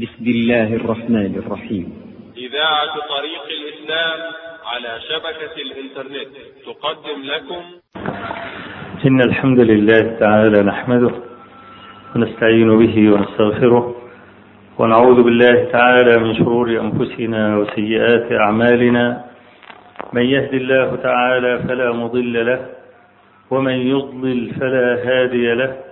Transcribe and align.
بسم 0.00 0.24
الله 0.24 0.74
الرحمن 0.74 1.34
الرحيم. 1.36 1.92
إذاعة 2.36 2.94
طريق 3.14 3.44
الإسلام 3.58 4.20
على 4.64 5.00
شبكة 5.08 5.54
الإنترنت 5.62 6.32
تقدم 6.66 7.18
لكم. 7.24 7.62
إن 9.06 9.20
الحمد 9.20 9.60
لله 9.60 10.16
تعالى 10.20 10.62
نحمده 10.62 11.12
ونستعين 12.16 12.78
به 12.78 13.12
ونستغفره 13.12 13.94
ونعوذ 14.78 15.22
بالله 15.22 15.64
تعالى 15.64 16.18
من 16.18 16.34
شرور 16.34 16.80
أنفسنا 16.80 17.56
وسيئات 17.58 18.32
أعمالنا. 18.32 19.24
من 20.12 20.22
يهد 20.22 20.54
الله 20.54 20.96
تعالى 20.96 21.58
فلا 21.68 21.92
مضل 21.92 22.46
له 22.46 22.66
ومن 23.50 23.72
يضلل 23.72 24.54
فلا 24.54 24.88
هادي 25.04 25.54
له. 25.54 25.91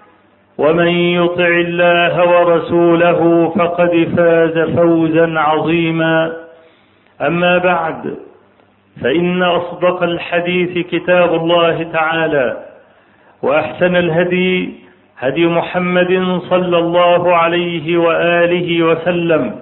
ومن 0.61 0.87
يطع 0.87 1.47
الله 1.47 2.13
ورسوله 2.29 3.21
فقد 3.57 3.93
فاز 4.17 4.55
فوزا 4.77 5.39
عظيما. 5.39 6.33
أما 7.21 7.57
بعد 7.57 8.15
فإن 9.01 9.43
أصدق 9.43 10.03
الحديث 10.03 10.87
كتاب 10.87 11.33
الله 11.35 11.83
تعالى 11.93 12.57
وأحسن 13.41 13.95
الهدي 13.95 14.73
هدي 15.17 15.45
محمد 15.47 16.39
صلى 16.49 16.77
الله 16.77 17.35
عليه 17.35 17.97
وآله 17.97 18.83
وسلم 18.83 19.55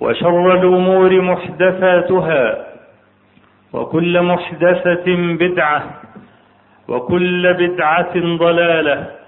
وشر 0.00 0.54
الأمور 0.54 1.20
محدثاتها 1.20 2.66
وكل 3.72 4.22
محدثة 4.22 5.06
بدعة 5.16 5.82
وكل 6.88 7.54
بدعة 7.54 8.14
ضلالة. 8.16 9.19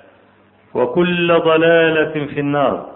وكل 0.75 1.29
ضلالة 1.33 2.27
في 2.27 2.41
النار. 2.41 2.87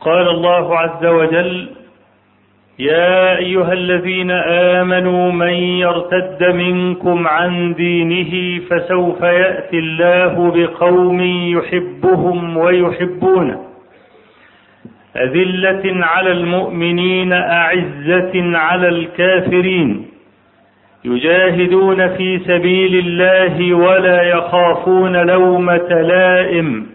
قال 0.00 0.28
الله 0.28 0.78
عز 0.78 1.06
وجل 1.06 1.68
يا 2.78 3.38
أيها 3.38 3.72
الذين 3.72 4.30
آمنوا 4.80 5.32
من 5.32 5.52
يرتد 5.52 6.44
منكم 6.44 7.26
عن 7.26 7.74
دينه 7.74 8.60
فسوف 8.70 9.20
يأتي 9.20 9.78
الله 9.78 10.50
بقوم 10.50 11.20
يحبهم 11.56 12.56
ويحبونه. 12.56 13.60
أذلة 15.16 16.06
على 16.06 16.32
المؤمنين 16.32 17.32
أعزة 17.32 18.56
على 18.58 18.88
الكافرين. 18.88 20.13
يجاهدون 21.04 22.16
في 22.16 22.38
سبيل 22.38 22.98
الله 22.98 23.74
ولا 23.74 24.22
يخافون 24.22 25.16
لومة 25.16 25.88
لائم. 25.88 26.86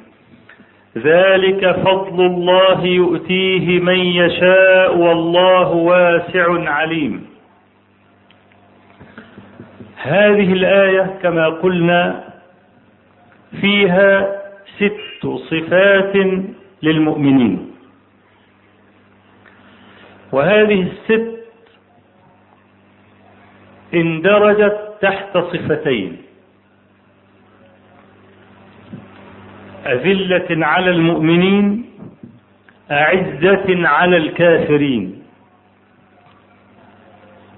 ذلك 0.97 1.71
فضل 1.71 2.25
الله 2.25 2.85
يؤتيه 2.85 3.79
من 3.79 3.99
يشاء 3.99 4.97
والله 4.97 5.69
واسع 5.69 6.69
عليم. 6.69 7.25
هذه 10.01 10.53
الآية 10.53 11.17
كما 11.23 11.49
قلنا 11.49 12.23
فيها 13.61 14.41
ست 14.77 15.27
صفات 15.27 16.13
للمؤمنين. 16.83 17.71
وهذه 20.31 20.81
الست 20.81 21.38
اندرجت 23.93 24.97
تحت 25.01 25.37
صفتين. 25.37 26.17
أذلة 29.85 30.65
على 30.65 30.89
المؤمنين 30.91 31.85
أعزة 32.91 33.87
على 33.87 34.17
الكافرين. 34.17 35.23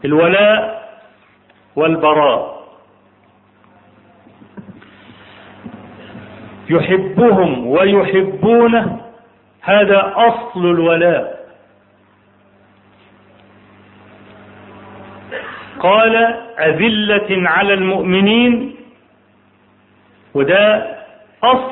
الولاء 0.05 0.81
والبراء. 1.75 2.61
يحبهم 6.69 7.67
ويحبونه 7.67 9.01
هذا 9.61 10.13
أصل 10.15 10.65
الولاء. 10.65 11.40
قال 15.81 16.15
أذلة 16.59 17.49
على 17.49 17.73
المؤمنين 17.73 18.75
وده 20.33 20.95
أصل 21.43 21.71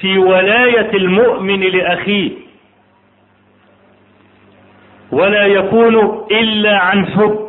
في 0.00 0.18
ولاية 0.18 0.90
المؤمن 0.94 1.60
لأخيه. 1.60 2.30
ولا 5.12 5.46
يكون 5.46 6.26
إلا 6.30 6.78
عن 6.78 7.06
حب. 7.06 7.48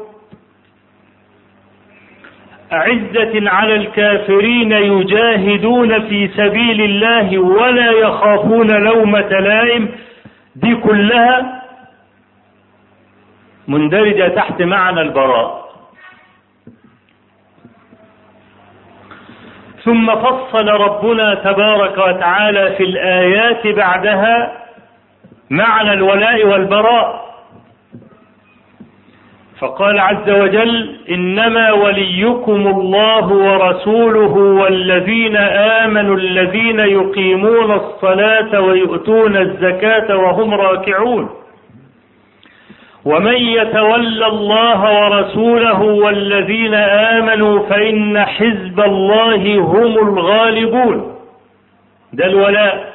أعزة 2.74 3.50
على 3.50 3.76
الكافرين 3.76 4.72
يجاهدون 4.72 6.08
في 6.08 6.28
سبيل 6.28 6.82
الله 6.82 7.38
ولا 7.40 7.92
يخافون 7.92 8.68
لومة 8.84 9.30
لائم 9.30 9.90
دي 10.56 10.76
كلها 10.76 11.62
مندرجة 13.68 14.28
تحت 14.28 14.62
معنى 14.62 15.02
البراء. 15.02 15.69
ثم 19.90 20.16
فصل 20.16 20.68
ربنا 20.68 21.34
تبارك 21.36 21.98
وتعالى 21.98 22.76
في 22.78 22.84
الآيات 22.84 23.68
بعدها 23.68 24.52
معنى 25.50 25.94
الولاء 25.94 26.46
والبراء. 26.48 27.30
فقال 29.60 30.00
عز 30.00 30.30
وجل 30.30 30.96
إنما 31.12 31.72
وليكم 31.72 32.68
الله 32.68 33.28
ورسوله 33.28 34.34
والذين 34.62 35.38
آمنوا 35.84 36.16
الذين 36.16 36.80
يقيمون 36.80 37.72
الصلاة 37.72 38.62
ويؤتون 38.62 39.38
الزكاة 39.38 40.18
وهم 40.18 40.54
راكعون. 40.54 41.30
ومن 43.10 43.36
يتولى 43.36 44.26
الله 44.28 44.82
ورسوله 45.02 45.82
والذين 45.82 46.74
آمنوا 46.74 47.70
فإن 47.70 48.26
حزب 48.26 48.80
الله 48.80 49.60
هم 49.60 49.98
الغالبون. 50.08 51.16
ده 52.14 52.26
الولاء. 52.26 52.90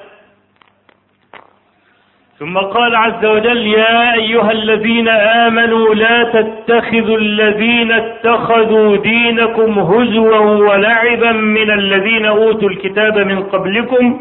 ثم 2.39 2.59
قال 2.59 2.97
عز 2.97 3.25
وجل 3.25 3.67
يا 3.67 4.15
أيها 4.15 4.51
الذين 4.51 5.09
آمنوا 5.09 5.95
لا 5.95 6.25
تتخذوا 6.25 7.19
الذين 7.19 7.93
اتخذوا 7.93 8.97
دينكم 8.97 9.79
هزوا 9.79 10.39
ولعبا 10.39 11.33
من 11.33 11.71
الذين 11.71 12.27
أوتوا 12.27 12.69
الكتاب 12.69 13.19
من 13.19 13.43
قبلكم 13.43 14.21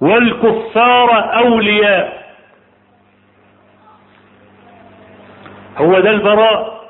والكفار 0.00 1.36
أولياء. 1.36 2.19
هو 5.80 6.00
ده 6.00 6.10
البراء. 6.10 6.80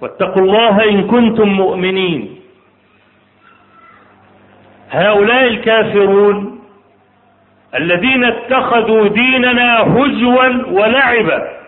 واتقوا 0.00 0.42
الله 0.42 0.88
إن 0.90 1.06
كنتم 1.06 1.48
مؤمنين. 1.48 2.40
هؤلاء 4.90 5.46
الكافرون 5.46 6.60
الذين 7.74 8.24
اتخذوا 8.24 9.08
ديننا 9.08 9.80
هزوا 9.80 10.46
ولعبا. 10.66 11.58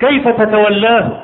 كيف 0.00 0.28
تتولاه؟ 0.28 1.22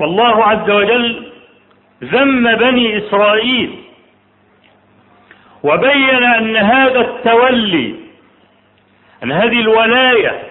والله 0.00 0.44
عز 0.44 0.70
وجل 0.70 1.32
ذم 2.04 2.54
بني 2.56 2.98
إسرائيل 2.98 3.82
وبين 5.62 6.24
أن 6.24 6.56
هذا 6.56 7.00
التولي 7.00 7.94
أن 9.24 9.32
هذه 9.32 9.60
الولاية 9.60 10.42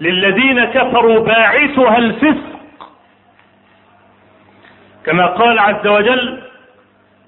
للذين 0.00 0.64
كفروا 0.64 1.18
باعثها 1.18 1.98
الفسق. 1.98 2.54
كما 5.06 5.26
قال 5.26 5.58
عز 5.58 5.86
وجل 5.86 6.42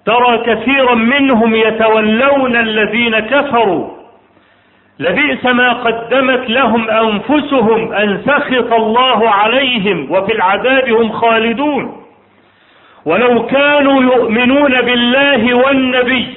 ترى 0.06 0.38
كثيرا 0.38 0.94
منهم 0.94 1.54
يتولون 1.54 2.56
الذين 2.56 3.18
كفروا. 3.18 3.96
لبئس 4.98 5.44
ما 5.44 5.72
قدمت 5.72 6.50
لهم 6.50 6.90
أنفسهم 6.90 7.92
أن 7.92 8.22
سخط 8.26 8.72
الله 8.72 9.30
عليهم 9.30 10.12
وفي 10.12 10.32
العذاب 10.32 10.88
هم 10.88 11.12
خالدون. 11.12 12.02
ولو 13.04 13.46
كانوا 13.46 14.02
يؤمنون 14.02 14.80
بالله 14.80 15.54
والنبي 15.54 16.35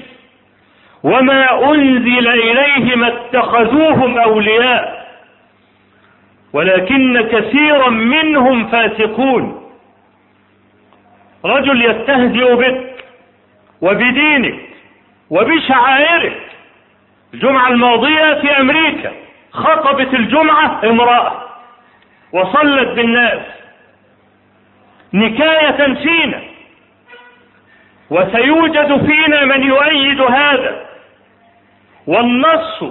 وما 1.03 1.71
أنزل 1.71 2.27
إليهم 2.27 3.03
اتخذوهم 3.03 4.17
أولياء 4.17 5.09
ولكن 6.53 7.21
كثيرا 7.21 7.89
منهم 7.89 8.67
فاسقون. 8.67 9.71
رجل 11.45 11.85
يستهزئ 11.85 12.55
بك 12.55 13.05
وبدينك 13.81 14.59
وبشعائرك. 15.29 16.41
الجمعة 17.33 17.67
الماضية 17.67 18.33
في 18.41 18.59
أمريكا 18.59 19.11
خطبت 19.51 20.13
الجمعة 20.13 20.81
امرأة 20.83 21.43
وصلت 22.33 22.87
بالناس 22.89 23.41
نكاية 25.13 25.93
فينا 25.93 26.41
وسيوجد 28.09 29.05
فينا 29.05 29.45
من 29.45 29.63
يؤيد 29.63 30.21
هذا. 30.21 30.85
والنص 32.07 32.83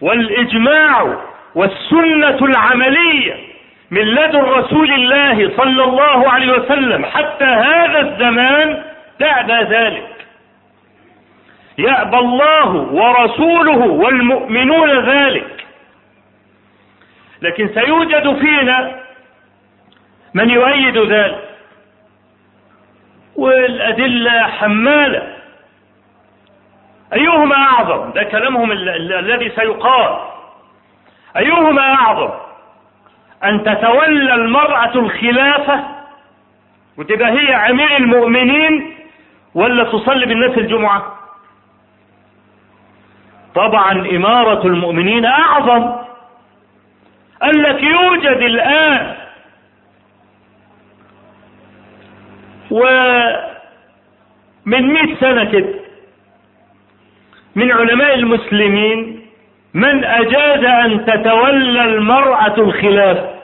والإجماع 0.00 1.16
والسنة 1.54 2.38
العملية 2.42 3.36
من 3.90 4.02
لدن 4.02 4.40
رسول 4.40 4.92
الله 4.92 5.56
صلى 5.56 5.84
الله 5.84 6.30
عليه 6.30 6.52
وسلم 6.52 7.04
حتى 7.04 7.44
هذا 7.44 8.00
الزمان 8.00 8.84
بعد 9.20 9.50
ذلك. 9.50 10.26
يأبى 11.78 12.18
الله 12.18 12.76
ورسوله 12.76 13.78
والمؤمنون 13.78 14.90
ذلك. 14.90 15.64
لكن 17.42 17.68
سيوجد 17.74 18.38
فينا 18.38 19.00
من 20.34 20.50
يؤيد 20.50 20.98
ذلك. 20.98 21.44
والأدلة 23.38 24.42
حمالة. 24.42 25.36
أيهما 27.12 27.56
أعظم؟ 27.56 28.10
ده 28.12 28.22
كلامهم 28.22 28.72
الذي 28.72 29.50
سيقال. 29.50 30.18
أيهما 31.36 31.82
أعظم؟ 31.94 32.30
أن 33.44 33.64
تتولى 33.64 34.34
المرأة 34.34 34.94
الخلافة 34.94 35.84
وتبقى 36.98 37.30
هي 37.30 37.54
أمير 37.70 37.96
المؤمنين 37.96 38.94
ولا 39.54 39.84
تصلي 39.84 40.26
بالناس 40.26 40.58
الجمعة؟ 40.58 41.14
طبعا 43.54 43.92
إمارة 43.92 44.66
المؤمنين 44.66 45.24
أعظم. 45.24 45.96
قال 47.42 47.62
لك 47.62 47.82
يوجد 47.82 48.36
الآن 48.42 49.14
ومن 52.70 53.42
مئة 54.66 55.14
سنة 55.20 55.44
كده. 55.44 55.74
من 57.54 57.72
علماء 57.72 58.14
المسلمين 58.14 59.26
من 59.74 60.04
أجاز 60.04 60.64
أن 60.64 61.04
تتولى 61.04 61.84
المرأة 61.84 62.54
الخلافة 62.58 63.34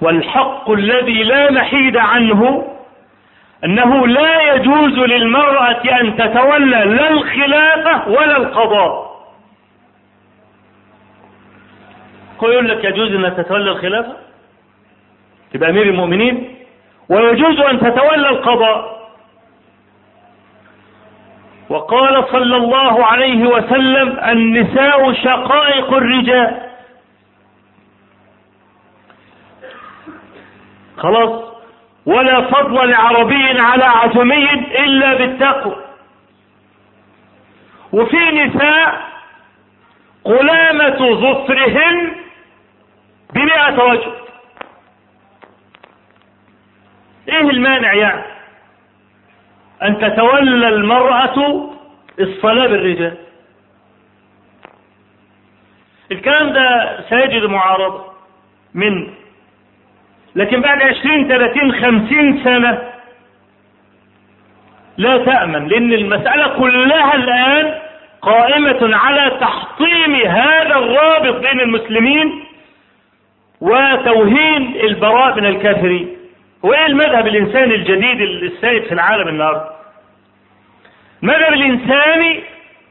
والحق 0.00 0.70
الذي 0.70 1.22
لا 1.22 1.52
محيد 1.52 1.96
عنه 1.96 2.68
أنه 3.64 4.06
لا 4.06 4.54
يجوز 4.54 4.98
للمرأة 4.98 6.00
أن 6.00 6.16
تتولى 6.16 6.84
لا 6.84 7.10
الخلافة 7.10 8.08
ولا 8.08 8.36
القضاء. 8.36 9.12
يقول 12.42 12.68
لك 12.68 12.84
يجوز 12.84 13.12
أن 13.24 13.36
تتولى 13.36 13.70
الخلافة؟ 13.70 14.16
تبقى 15.52 15.70
أمير 15.70 15.82
المؤمنين 15.82 16.56
ويجوز 17.08 17.60
أن 17.60 17.80
تتولى 17.80 18.28
القضاء. 18.28 18.92
وقال 21.68 22.24
صلى 22.32 22.56
الله 22.56 23.06
عليه 23.06 23.46
وسلم 23.46 24.18
النساء 24.18 25.12
شقائق 25.12 25.92
الرجال. 25.92 26.70
خلاص 30.96 31.42
ولا 32.06 32.40
فضل 32.40 32.90
لعربي 32.90 33.60
على 33.60 33.84
عجمي 33.84 34.50
إلا 34.54 35.14
بالتقوى. 35.14 35.76
وفي 37.92 38.30
نساء 38.30 39.12
قلامة 40.24 41.14
ظفرهن 41.14 42.12
بمئة 43.34 43.76
رجل 43.78 44.21
إيه 47.28 47.40
المانع 47.50 47.94
يعني 47.94 48.22
أن 49.82 49.98
تتولى 49.98 50.68
المرأة 50.68 51.70
الصلاة 52.20 52.66
بالرجال؟ 52.66 53.16
الكلام 56.12 56.52
ده 56.52 56.98
سيجد 57.08 57.44
معارضة 57.44 58.04
من 58.74 59.08
لكن 60.34 60.60
بعد 60.60 60.82
عشرين 60.82 61.28
ثلاثين 61.28 61.72
خمسين 61.72 62.44
سنة 62.44 62.82
لا 64.96 65.18
تأمن 65.24 65.68
لأن 65.68 65.92
المسألة 65.92 66.48
كلها 66.58 67.14
الآن 67.14 67.78
قائمة 68.22 68.96
على 68.96 69.30
تحطيم 69.40 70.14
هذا 70.14 70.76
الرابط 70.78 71.40
بين 71.40 71.60
المسلمين 71.60 72.44
وتوهين 73.60 74.76
البراء 74.80 75.36
من 75.36 75.46
الكافرين. 75.46 76.16
وايه 76.62 76.86
المذهب 76.86 77.26
الإنساني 77.26 77.74
الجديد 77.74 78.20
السائد 78.20 78.84
في 78.84 78.92
العالم 78.92 79.28
النهارده؟ 79.28 79.70
المذهب 81.22 81.52
الإنساني 81.52 82.44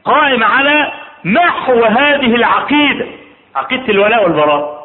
قائم 0.04 0.44
على 0.44 0.92
محو 1.24 1.84
هذه 1.84 2.34
العقيدة 2.34 3.06
عقيدة 3.56 3.88
الولاء 3.88 4.22
والبراء. 4.24 4.82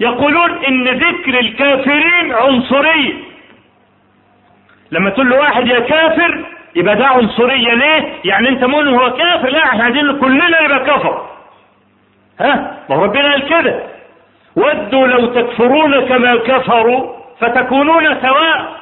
يقولون 0.00 0.64
إن 0.64 0.88
ذكر 0.88 1.38
الكافرين 1.40 2.32
عنصريه 2.32 3.14
لما 4.90 5.10
تقول 5.10 5.30
له 5.30 5.36
واحد 5.38 5.66
يا 5.66 5.80
كافر 5.80 6.44
يبقى 6.76 6.96
ده 6.96 7.06
عنصريه 7.06 7.74
ليه؟ 7.74 8.12
يعني 8.24 8.48
أنت 8.48 8.64
مؤمن 8.64 8.94
هو 8.94 9.12
كافر؟ 9.12 9.48
لا 9.48 9.64
إحنا 9.64 9.84
عايزين 9.84 10.18
كلنا 10.18 10.60
يبقى 10.60 10.80
كفر. 10.80 11.26
ها؟ 12.40 12.84
ما 12.90 12.96
ربنا 12.96 13.30
قال 13.32 13.48
كده. 13.48 13.85
ودوا 14.56 15.06
لو 15.06 15.26
تكفرون 15.26 16.08
كما 16.08 16.36
كفروا 16.36 17.12
فتكونون 17.40 18.20
سواء. 18.22 18.76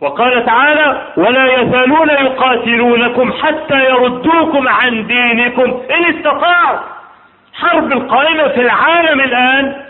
وقال 0.00 0.44
تعالى 0.46 1.02
ولا 1.16 1.60
يزالون 1.60 2.10
يقاتلونكم 2.10 3.32
حتى 3.32 3.84
يردوكم 3.84 4.68
عن 4.68 5.06
دينكم 5.06 5.82
إن 5.90 6.04
استطاعوا. 6.04 6.78
حرب 7.54 7.92
القائمة 7.92 8.48
في 8.48 8.60
العالم 8.60 9.20
الآن 9.20 9.84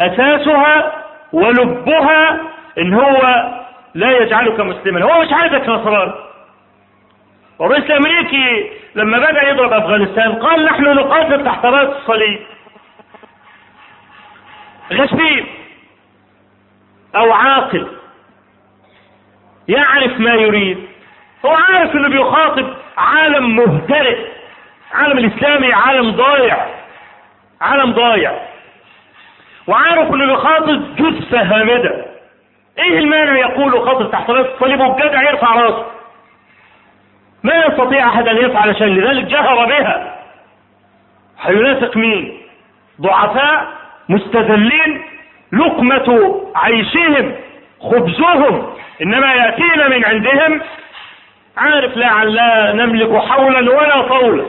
أساسها 0.00 0.92
ولبها 1.32 2.40
إن 2.78 2.94
هو 2.94 3.44
لا 3.94 4.18
يجعلك 4.18 4.60
مسلما. 4.60 5.04
هو 5.04 5.20
مش 5.20 5.32
عايزك 5.32 5.68
نصراني 5.68 6.12
والرئيس 7.58 7.84
الأمريكي 7.84 8.70
لما 8.94 9.18
بدأ 9.18 9.48
يضرب 9.48 9.72
أفغانستان 9.72 10.32
قال 10.32 10.64
نحن 10.64 10.84
نقاتل 10.84 11.44
تحت 11.44 11.64
راية 11.64 11.88
الصليب. 11.88 12.40
غشيم 15.00 15.46
أو 17.16 17.32
عاقل. 17.32 17.88
يعرف 19.68 20.20
ما 20.20 20.34
يريد. 20.34 20.78
هو 21.44 21.50
عارف 21.50 21.94
إنه 21.94 22.08
بيخاطب 22.08 22.74
عالم 22.98 23.56
مهترئ 23.56 24.26
عالم 24.92 25.18
الإسلامي 25.18 25.72
عالم 25.72 26.10
ضايع. 26.10 26.66
عالم 27.60 27.92
ضايع. 27.92 28.32
وعارف 29.66 30.14
إنه 30.14 30.26
بيخاطب 30.26 30.96
جثة 30.96 31.42
هامدة. 31.42 32.06
إيه 32.78 32.98
المانع 32.98 33.38
يقول 33.38 33.72
خاطر 33.72 34.04
تحت 34.04 34.30
راس 34.30 34.46
الصليب 34.46 34.80
والجدع 34.80 35.30
يرفع 35.30 35.54
راسه. 35.54 35.86
ما 37.42 37.54
يستطيع 37.54 38.08
أحد 38.08 38.28
أن 38.28 38.36
يفعل 38.36 38.76
شيء 38.76 38.86
لذلك 38.86 39.24
جهر 39.24 39.66
بها. 39.66 40.18
هينافق 41.40 41.96
مين؟ 41.96 42.42
ضعفاء 43.00 43.81
مستذلين 44.12 45.02
لقمة 45.52 46.40
عيشهم 46.56 47.34
خبزهم 47.80 48.74
إنما 49.02 49.34
يأتينا 49.34 49.88
من 49.88 50.04
عندهم 50.04 50.60
عارف 51.56 51.96
لا 51.96 52.24
لا 52.24 52.72
نملك 52.72 53.16
حولا 53.16 53.70
ولا 53.70 54.02
طولا. 54.02 54.44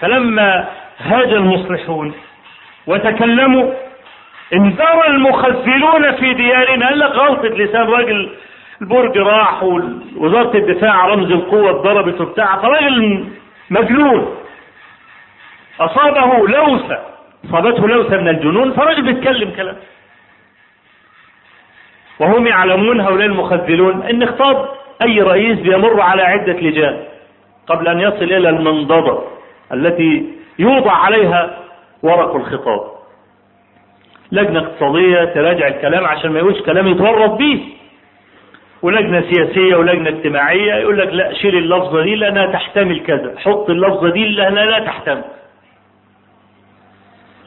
فلما 0.00 0.68
هاج 0.98 1.32
المصلحون 1.32 2.14
وتكلموا 2.86 3.72
انذر 4.52 5.06
المخذلون 5.06 6.12
في 6.12 6.34
ديارنا. 6.34 6.88
قال 6.88 6.98
لك 6.98 7.10
غلطة 7.10 7.48
لسان 7.48 7.86
راجل 7.86 8.36
البرج 8.82 9.18
راح 9.18 9.62
ووزارة 9.62 10.56
الدفاع 10.56 11.06
رمز 11.06 11.30
القوة 11.30 11.70
اتضربت 11.70 12.20
وبتاع 12.20 12.56
فراجل 12.56 13.28
مجنون. 13.70 14.43
أصابه 15.80 16.48
لوثة 16.48 16.98
أصابته 17.48 17.88
لوثة 17.88 18.16
من 18.16 18.28
الجنون 18.28 18.72
فراجل 18.72 19.02
بيتكلم 19.02 19.50
كلام. 19.50 19.76
وهم 22.20 22.46
يعلمون 22.46 23.00
هؤلاء 23.00 23.26
المخذلون 23.26 24.02
إن 24.02 24.26
خطاب 24.26 24.68
أي 25.02 25.20
رئيس 25.22 25.58
بيمر 25.58 26.00
على 26.00 26.22
عدة 26.22 26.52
لجان 26.52 27.04
قبل 27.66 27.88
أن 27.88 28.00
يصل 28.00 28.22
إلى 28.24 28.48
المنضدة 28.48 29.18
التي 29.72 30.26
يوضع 30.58 30.92
عليها 30.92 31.58
ورق 32.02 32.36
الخطاب. 32.36 32.80
لجنة 34.32 34.58
اقتصادية 34.58 35.24
تراجع 35.24 35.66
الكلام 35.68 36.04
عشان 36.04 36.30
ما 36.30 36.38
يقولش 36.38 36.60
كلام 36.60 36.86
يتورط 36.86 37.30
بيه. 37.30 37.58
ولجنة 38.82 39.20
سياسية 39.30 39.76
ولجنة 39.76 40.08
اجتماعية 40.08 40.74
يقول 40.74 40.98
لك 40.98 41.08
لا 41.08 41.32
شيل 41.32 41.56
اللفظة 41.56 42.02
دي 42.02 42.14
لأنها 42.14 42.46
تحتمل 42.52 43.00
كذا 43.00 43.34
حط 43.38 43.70
اللفظة 43.70 44.10
دي 44.10 44.24
لأنها 44.28 44.64
لا 44.64 44.78
تحتمل. 44.78 45.24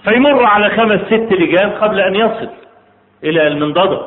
فيمر 0.03 0.43
على 0.45 0.69
خمس 0.69 1.01
ست 1.01 1.33
لجان 1.33 1.69
قبل 1.71 1.99
أن 1.99 2.15
يصل 2.15 2.49
إلى 3.23 3.47
المنضدة. 3.47 4.01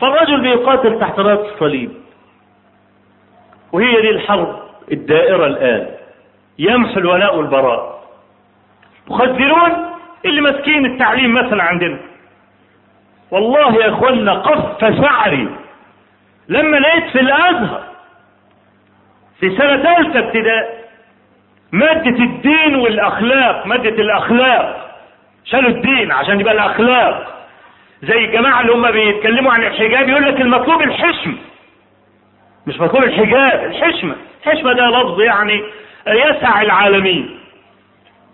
فالرجل 0.00 0.40
بيقاتل 0.40 1.00
تحت 1.00 1.18
رأس 1.18 1.52
الصليب 1.52 1.92
وهي 3.72 4.00
دي 4.00 4.10
الحرب 4.10 4.62
الدائرة 4.92 5.46
الآن. 5.46 5.86
يمحو 6.58 7.00
الولاء 7.00 7.36
والبراء. 7.36 8.00
مخذلون 9.08 9.86
اللي 10.24 10.40
ماسكين 10.40 10.86
التعليم 10.86 11.34
مثلا 11.34 11.62
عندنا. 11.62 11.98
والله 13.30 13.74
يا 13.74 13.88
أخوانا 13.90 14.32
قف 14.32 14.80
شعري. 15.04 15.48
لما 16.48 16.76
لقيت 16.76 17.04
في 17.12 17.20
الأزهر 17.20 17.82
في 19.40 19.56
سنة 19.56 19.82
ثالثة 19.82 20.18
ابتدائي 20.18 20.79
مادة 21.72 22.24
الدين 22.24 22.74
والأخلاق 22.74 23.66
مادة 23.66 23.88
الأخلاق. 24.02 24.90
شالوا 25.44 25.70
الدين 25.70 26.12
عشان 26.12 26.40
يبقى 26.40 26.54
الأخلاق. 26.54 27.36
زي 28.02 28.24
الجماعة 28.24 28.60
اللي 28.60 28.72
هم 28.72 28.90
بيتكلموا 28.90 29.52
عن 29.52 29.62
الحجاب 29.62 30.08
يقول 30.08 30.26
لك 30.26 30.40
المطلوب 30.40 30.82
الحشم. 30.82 31.36
مش 32.66 32.80
مطلوب 32.80 33.04
الحجاب 33.04 33.64
الحشمة 33.64 34.16
الحشمة 34.46 34.72
ده 34.72 34.86
لفظ 34.86 35.20
يعني 35.20 35.62
يسع 36.06 36.62
العالمين. 36.62 37.40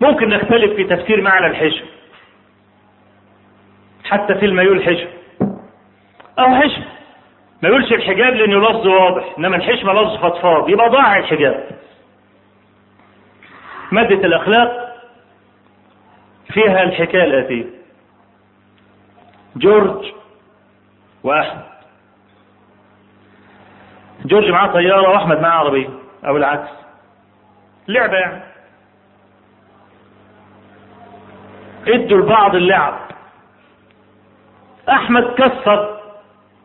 ممكن 0.01 0.29
نختلف 0.29 0.73
في 0.75 0.83
تفسير 0.83 1.21
معنى 1.21 1.47
الحشم. 1.47 1.85
حتى 4.05 4.35
في 4.35 4.45
المايول 4.45 4.83
حشم. 4.83 5.07
أو 6.39 6.55
حشم. 6.55 6.81
ما 7.63 7.69
يقولش 7.69 7.93
الحجاب 7.93 8.33
لأنه 8.33 8.59
لفظ 8.69 8.87
واضح 8.87 9.23
إنما 9.39 9.55
الحشمة 9.55 9.93
لفظ 9.93 10.17
فضفاض. 10.17 10.69
يبقى 10.69 10.89
ضاع 10.89 11.17
الحجاب. 11.17 11.63
مادة 13.91 14.15
الأخلاق 14.15 14.97
فيها 16.53 16.83
الحكاية 16.83 17.23
الآتية. 17.23 17.65
جورج 19.55 20.05
وأحمد. 21.23 21.63
جورج 24.25 24.49
معاه 24.49 24.67
طيارة 24.67 25.09
وأحمد 25.09 25.41
معاه 25.41 25.59
عربية 25.59 25.89
أو 26.25 26.37
العكس. 26.37 26.69
لعبة 27.87 28.17
يعني. 28.17 28.43
ادوا 31.87 32.17
لبعض 32.17 32.55
اللعب. 32.55 32.99
أحمد 34.89 35.23
كسر 35.23 35.99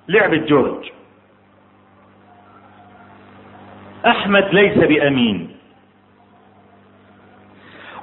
لعبة 0.09 0.37
جورج. 0.37 0.91
أحمد 4.07 4.45
ليس 4.55 4.79
بأمين. 4.79 5.52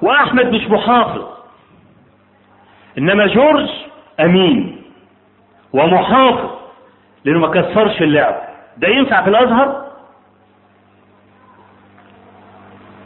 وأحمد 0.02 0.46
مش 0.56 0.68
محافظ. 0.68 1.26
إنما 2.98 3.26
جورج 3.28 3.70
أمين 4.20 4.82
ومحافظ 5.74 6.50
لأنه 7.26 7.40
ما 7.40 7.48
كسرش 7.48 8.02
اللعب. 8.02 8.36
ده 8.78 8.88
ينفع 8.88 9.24
في 9.24 9.30
الأزهر؟ 9.30 9.86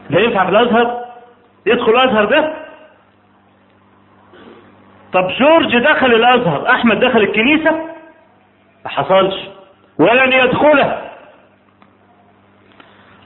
ده 0.09 0.19
ينفع 0.19 0.43
في 0.45 0.49
الأزهر؟ 0.51 1.05
يدخل 1.65 1.91
الأزهر 1.91 2.25
ده؟ 2.25 2.53
طب 5.13 5.27
جورج 5.39 5.77
دخل 5.77 6.13
الأزهر 6.13 6.69
أحمد 6.69 6.99
دخل 6.99 7.19
الكنيسة؟ 7.19 7.71
ما 8.85 8.89
حصلش 8.89 9.35
ولن 9.97 10.33
يدخلها 10.33 11.11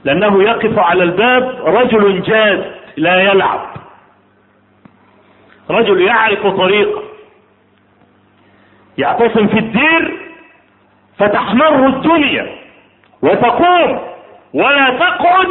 لأنه 0.04 0.42
يقف 0.42 0.78
على 0.78 1.02
الباب 1.02 1.60
رجل 1.64 2.22
جاد. 2.22 2.77
لا 2.98 3.20
يلعب. 3.20 3.60
رجل 5.70 6.00
يعرف 6.00 6.46
طريقه 6.46 7.02
يعتصم 8.98 9.46
في 9.48 9.58
الدير 9.58 10.18
فتحمر 11.18 11.86
الدنيا 11.86 12.58
وتقوم 13.22 14.00
ولا 14.54 14.98
تقعد 14.98 15.46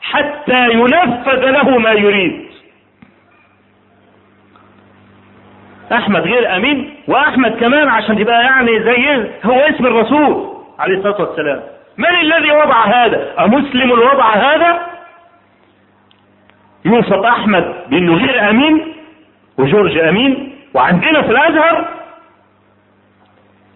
حتى 0.00 0.68
ينفذ 0.72 1.50
له 1.50 1.78
ما 1.78 1.92
يريد. 1.92 2.46
أحمد 5.92 6.20
غير 6.20 6.56
أمين 6.56 6.94
وأحمد 7.08 7.56
كمان 7.60 7.88
عشان 7.88 8.18
تبقى 8.18 8.42
يعني 8.42 8.82
زي 8.82 9.30
هو 9.44 9.60
اسم 9.60 9.86
الرسول 9.86 10.56
عليه 10.78 10.96
الصلاة 10.96 11.20
والسلام. 11.20 11.62
من 11.98 12.20
الذي 12.20 12.52
وضع 12.52 12.84
هذا؟ 12.84 13.44
أمسلم 13.44 13.90
وضع 13.90 14.34
هذا؟ 14.34 14.95
يوصف 16.86 17.24
أحمد 17.24 17.74
بانه 17.90 18.14
غير 18.14 18.50
أمين 18.50 18.94
وجورج 19.58 19.98
أمين 19.98 20.54
وعندنا 20.74 21.22
في 21.22 21.30
الأزهر 21.30 21.88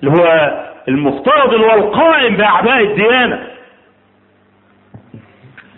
اللي 0.03 0.21
هو 0.21 0.51
المفترض 0.89 1.55
اللي 1.55 1.67
هو 1.67 1.75
القائم 1.75 2.37
باعباء 2.37 2.81
الديانة. 2.81 3.47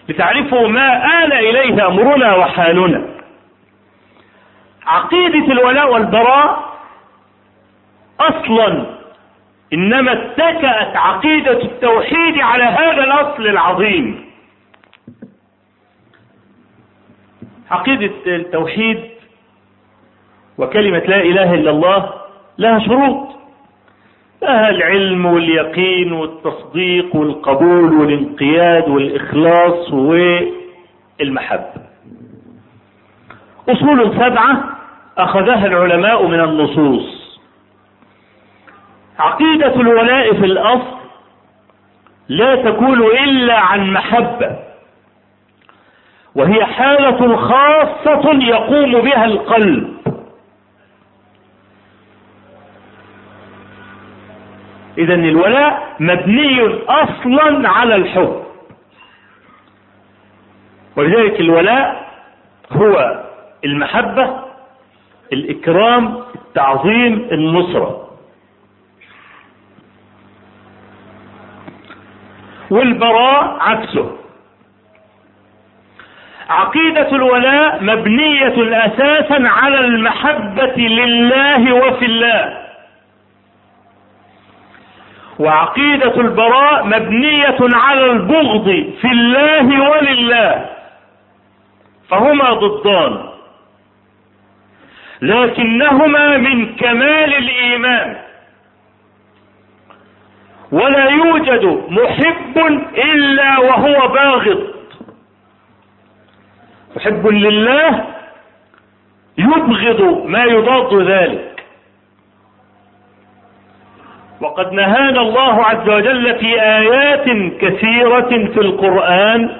لتعرفوا 0.09 0.69
ما 0.69 1.25
آل 1.25 1.33
إليه 1.33 1.87
أمرنا 1.87 2.35
وحالنا. 2.35 3.03
عقيدة 4.87 5.53
الولاء 5.53 5.93
والبراء 5.93 6.73
أصلا 8.21 8.87
إنما 9.73 10.13
اتكأت 10.13 10.97
عقيدة 10.97 11.63
التوحيد 11.63 12.39
على 12.39 12.65
هذا 12.65 13.05
الأصل 13.05 13.47
العظيم. 13.47 14.32
عقيدة 17.73 18.13
التوحيد 18.27 19.01
وكلمة 20.59 20.99
لا 20.99 21.21
إله 21.21 21.55
إلا 21.55 21.71
الله 21.71 22.13
لها 22.59 22.79
شروط. 22.79 23.29
لها 24.43 24.69
العلم 24.71 25.27
واليقين 25.27 26.13
والتصديق 26.13 27.17
والقبول 27.17 27.93
والانقياد 27.93 28.89
والإخلاص 28.89 29.93
والمحبة 29.93 31.83
أصول 33.69 34.17
سبعة 34.17 34.65
أخذها 35.19 35.67
العلماء 35.67 36.27
من 36.27 36.41
النصوص. 36.41 37.41
عقيدة 39.19 39.75
الولاء 39.75 40.33
في 40.35 40.45
الأصل 40.47 40.97
لا 42.29 42.55
تكون 42.55 43.03
إلا 43.03 43.59
عن 43.59 43.93
محبة. 43.93 44.72
وهي 46.35 46.65
حالة 46.65 47.37
خاصة 47.37 48.31
يقوم 48.33 48.93
بها 48.93 49.25
القلب. 49.25 49.93
إذا 54.99 55.15
الولاء 55.15 55.97
مبني 56.01 56.85
أصلا 56.89 57.69
على 57.69 57.95
الحب. 57.95 58.43
ولذلك 60.97 61.41
الولاء 61.41 62.13
هو 62.73 63.25
المحبة 63.65 64.41
الإكرام 65.33 66.19
تعظيم 66.55 67.29
النصرة. 67.33 68.11
والبراء 72.71 73.57
عكسه. 73.61 74.22
عقيدة 76.49 77.09
الولاء 77.09 77.83
مبنية 77.83 78.87
أساسا 78.87 79.49
على 79.49 79.79
المحبة 79.79 80.77
لله 80.77 81.73
وفي 81.73 82.05
الله. 82.05 82.59
وعقيدة 85.39 86.21
البراء 86.21 86.85
مبنية 86.87 87.59
على 87.61 88.05
البغض 88.05 88.65
في 89.01 89.09
الله 89.13 89.91
ولله. 89.91 90.67
فهما 92.11 92.53
ضدان. 92.53 93.29
لكنهما 95.23 96.37
من 96.37 96.77
كمال 96.77 97.35
الإيمان. 97.35 98.17
ولا 100.73 101.11
يوجد 101.11 101.85
محب 101.89 102.59
إلا 102.99 103.59
وهو 103.59 104.09
باغض. 104.09 104.82
محب 106.97 107.27
لله 107.27 108.05
يبغض 109.39 110.27
ما 110.27 110.45
يضاد 110.45 111.09
ذلك. 111.09 111.65
وقد 114.41 114.73
نهانا 114.73 115.21
الله 115.21 115.65
عز 115.65 115.89
وجل 115.89 116.39
في 116.39 116.63
آيات 116.63 117.25
كثيرة 117.61 118.31
في 118.53 118.61
القرآن 118.61 119.57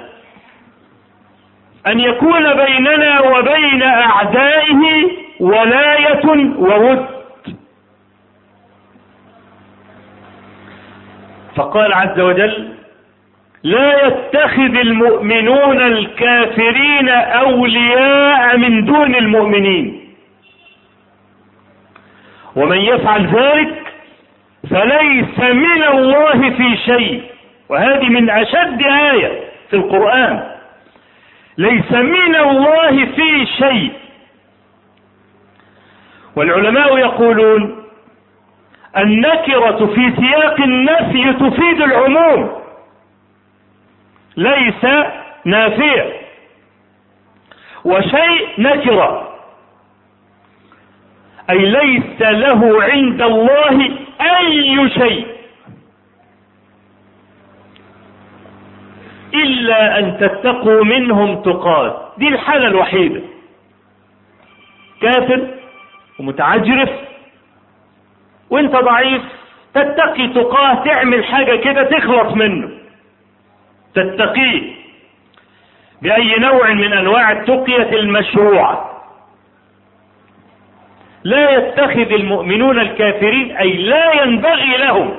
أن 1.87 1.99
يكون 1.99 2.53
بيننا 2.53 3.21
وبين 3.21 3.83
أعدائه 3.83 4.81
ولاية 5.39 6.25
وود. 6.57 7.05
فقال 11.55 11.93
عز 11.93 12.19
وجل 12.19 12.73
لا 13.63 14.07
يتخذ 14.07 14.75
المؤمنون 14.75 15.81
الكافرين 15.81 17.09
أولياء 17.09 18.57
من 18.57 18.85
دون 18.85 19.15
المؤمنين. 19.15 20.13
ومن 22.55 22.77
يفعل 22.77 23.27
ذلك 23.27 23.93
فليس 24.69 25.39
من 25.39 25.83
الله 25.83 26.49
في 26.49 26.77
شيء. 26.77 27.23
وهذه 27.69 28.09
من 28.09 28.29
أشد 28.29 28.81
آية 28.83 29.39
في 29.69 29.75
القرآن. 29.75 30.43
ليس 31.57 31.91
من 31.91 32.35
الله 32.35 33.05
في 33.05 33.45
شيء. 33.45 33.91
والعلماء 36.35 36.97
يقولون 36.97 37.83
النكرة 38.97 39.85
في 39.95 40.13
سياق 40.21 40.61
النفي 40.61 41.33
تفيد 41.33 41.81
العموم. 41.81 42.62
ليس 44.37 44.85
نافيا 45.45 46.13
وشيء 47.85 48.49
نكرة. 48.57 49.29
أي 51.49 51.57
ليس 51.57 52.21
له 52.21 52.83
عند 52.83 53.21
الله 53.21 53.89
أي 54.21 54.89
شيء. 54.89 55.27
إلا 59.33 59.99
أن 59.99 60.17
تتقوا 60.17 60.83
منهم 60.83 61.41
تقات. 61.41 62.13
دي 62.17 62.27
الحالة 62.27 62.67
الوحيدة. 62.67 63.21
كافر 65.01 65.47
ومتعجرف. 66.19 66.89
وانت 68.49 68.71
ضعيف 68.71 69.21
تتقي 69.73 70.27
تقاه 70.27 70.83
تعمل 70.83 71.25
حاجة 71.25 71.55
كده 71.55 71.83
تخلص 71.83 72.33
منه. 72.33 72.82
تتقيه 73.95 74.73
بأي 76.01 76.35
نوع 76.39 76.73
من 76.73 76.93
أنواع 76.93 77.31
التقية 77.31 77.99
المشروعة. 77.99 78.89
لا 81.23 81.49
يتخذ 81.49 82.11
المؤمنون 82.13 82.79
الكافرين 82.79 83.57
أي 83.57 83.73
لا 83.73 84.23
ينبغي 84.23 84.77
لهم 84.77 85.15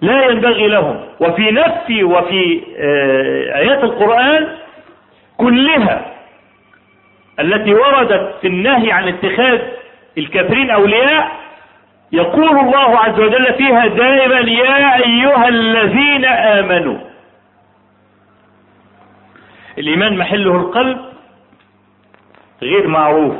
لا 0.00 0.26
ينبغي 0.26 0.68
لهم. 0.68 1.04
وفي 1.20 1.50
نفسي 1.50 2.04
وفي 2.04 2.62
آيات 3.54 3.84
القرآن 3.84 4.48
كلها 5.36 6.12
التي 7.40 7.74
وردت 7.74 8.34
في 8.40 8.46
النهي 8.46 8.92
عن 8.92 9.08
اتخاذ 9.08 9.60
الكافرين 10.18 10.70
أولياء 10.70 11.41
يقول 12.12 12.58
الله 12.58 12.98
عز 12.98 13.20
وجل 13.20 13.54
فيها 13.54 13.86
دائما 13.86 14.38
يا 14.38 14.96
أيها 15.04 15.48
الذين 15.48 16.24
آمنوا. 16.24 16.98
الإيمان 19.78 20.16
محله 20.16 20.56
القلب 20.56 21.00
غير 22.62 22.88
معروف. 22.88 23.34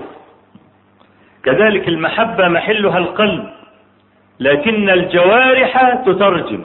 كذلك 1.44 1.88
المحبة 1.88 2.48
محلها 2.48 2.98
القلب 2.98 3.50
لكن 4.40 4.90
الجوارح 4.90 5.94
تترجم. 6.06 6.64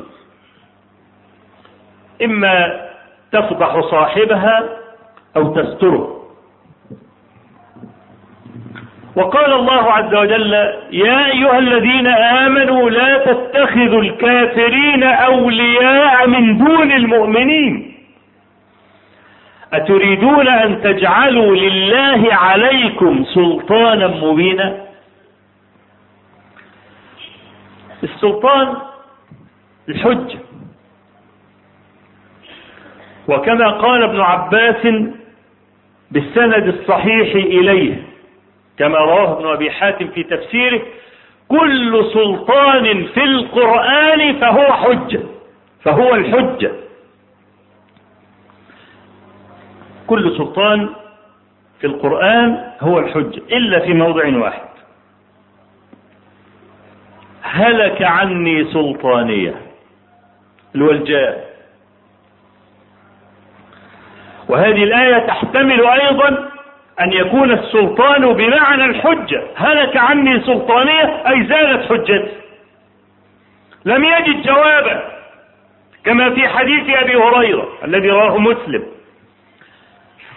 إما 2.24 2.82
تفضح 3.32 3.80
صاحبها 3.80 4.70
أو 5.36 5.54
تستره. 5.54 6.17
وقال 9.18 9.54
الله 9.54 9.92
عز 9.94 10.16
وجل 10.16 10.54
يا 10.92 11.26
أيها 11.26 11.60
الذين 11.60 12.08
آمنوا 12.08 12.90
لا 12.90 13.18
تتخذوا 13.18 14.02
الكافرين 14.02 15.04
أولياء 15.04 16.28
من 16.28 16.58
دون 16.58 16.92
المؤمنين. 16.92 17.98
أتريدون 19.74 20.48
أن 20.48 20.82
تجعلوا 20.82 21.56
لله 21.56 22.36
عليكم 22.36 23.24
سلطانا 23.34 24.08
مبينا؟ 24.08 24.78
السلطان 28.04 28.76
الحجة. 29.90 30.40
وكما 33.28 33.70
قال 33.70 34.04
ابن 34.04 34.22
عباس 34.22 34.88
بالسند 36.12 36.68
الصحيح 36.68 37.36
إليه 37.36 38.07
كما 38.80 38.98
رواه 38.98 39.38
ابن 39.38 39.48
أبي 39.48 39.72
حاتم 39.72 40.08
في 40.08 40.24
تفسيره 40.24 40.82
كل 41.48 42.06
سلطان 42.14 43.06
في 43.06 43.24
القرآن 43.24 44.40
فهو 44.40 44.74
حجة 44.74 45.20
فهو 45.84 46.16
الحجة. 46.16 46.72
كل 50.08 50.38
سلطان 50.38 50.90
في 51.80 51.88
القرآن 51.88 52.72
هو 52.82 53.00
الحجة 53.00 53.42
إلا 53.52 53.80
في 53.80 53.94
موضع 53.94 54.38
واحد. 54.38 54.68
هلك 57.42 58.02
عني 58.02 58.66
سلطانية 58.74 59.62
الولجاء 60.76 61.48
وهذه 64.50 64.84
الآية 64.84 65.28
تحتمل 65.28 65.86
أيضا 65.86 66.47
أن 67.02 67.14
يكون 67.14 67.52
السلطان 67.52 68.34
بمعنى 68.34 68.86
الحجة. 68.86 69.44
هلك 69.56 69.98
عني 69.98 70.40
سلطانية 70.42 71.24
أي 71.30 71.46
زالت 71.46 71.90
حجتي. 71.92 72.32
لم 73.86 74.04
يجد 74.04 74.42
جوابا 74.42 75.04
كما 76.06 76.30
في 76.30 76.48
حديث 76.48 76.90
أبي 76.98 77.16
هريرة 77.16 77.68
الذي 77.84 78.10
رواه 78.10 78.38
مسلم 78.38 78.84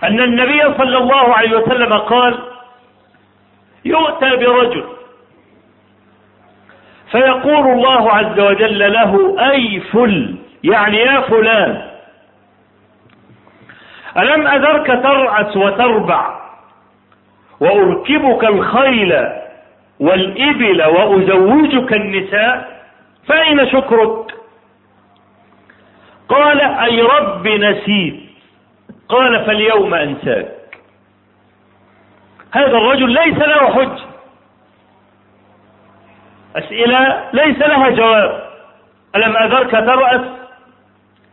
أن 0.04 0.20
النبي 0.20 0.62
صلى 0.78 0.98
الله 0.98 1.34
عليه 1.34 1.56
وسلم 1.56 1.92
قال 1.92 2.38
يؤتى 3.84 4.36
برجل 4.36 4.84
فيقول 7.10 7.68
الله 7.72 8.12
عز 8.12 8.40
وجل 8.40 8.92
له 8.92 9.36
أي 9.50 9.80
فل 9.80 10.36
يعني 10.64 10.96
يا 10.96 11.20
فلان 11.20 11.90
ألم 14.16 14.46
أذرك 14.46 14.86
ترعس 14.86 15.56
وتربع؟ 15.56 16.40
وأركبك 17.60 18.44
الخيل 18.44 19.28
والإبل 20.00 20.82
وأزوجك 20.82 21.92
النساء 21.92 22.82
فأين 23.26 23.70
شكرك؟ 23.70 24.34
قال 26.28 26.60
أي 26.60 27.02
رب 27.02 27.48
نسيت. 27.48 28.20
قال 29.08 29.44
فاليوم 29.44 29.94
أنساك. 29.94 30.48
هذا 32.52 32.66
الرجل 32.78 33.10
ليس 33.10 33.38
له 33.38 33.74
حج. 33.74 33.98
أسئلة 36.56 37.28
ليس 37.32 37.58
لها 37.58 37.90
جواب. 37.90 38.50
ألم 39.16 39.36
أذرك 39.36 39.70
ترأس؟ 39.70 40.40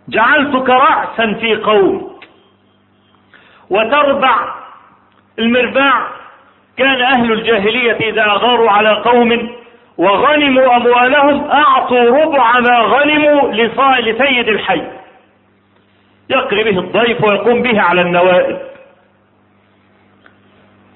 جعلتك 0.10 0.70
رأسا 0.70 1.34
في 1.34 1.56
قوم 1.56 2.20
وتربع 3.70 4.56
المرباع 5.40 6.16
كان 6.78 7.02
أهل 7.02 7.32
الجاهلية 7.32 7.98
إذا 8.10 8.22
أغاروا 8.22 8.72
على 8.72 8.90
قوم 8.90 9.56
وغنموا 9.98 10.76
أموالهم 10.76 11.52
أعطوا 11.52 12.24
ربع 12.24 12.60
ما 12.60 12.80
غنموا 12.80 13.52
لسيد 14.02 14.48
الحي. 14.48 14.82
يقري 16.30 16.63
به 16.63 16.80
الضيف 16.80 17.24
ويقوم 17.24 17.62
به 17.62 17.82
على 17.82 18.02
النوائب. 18.02 18.58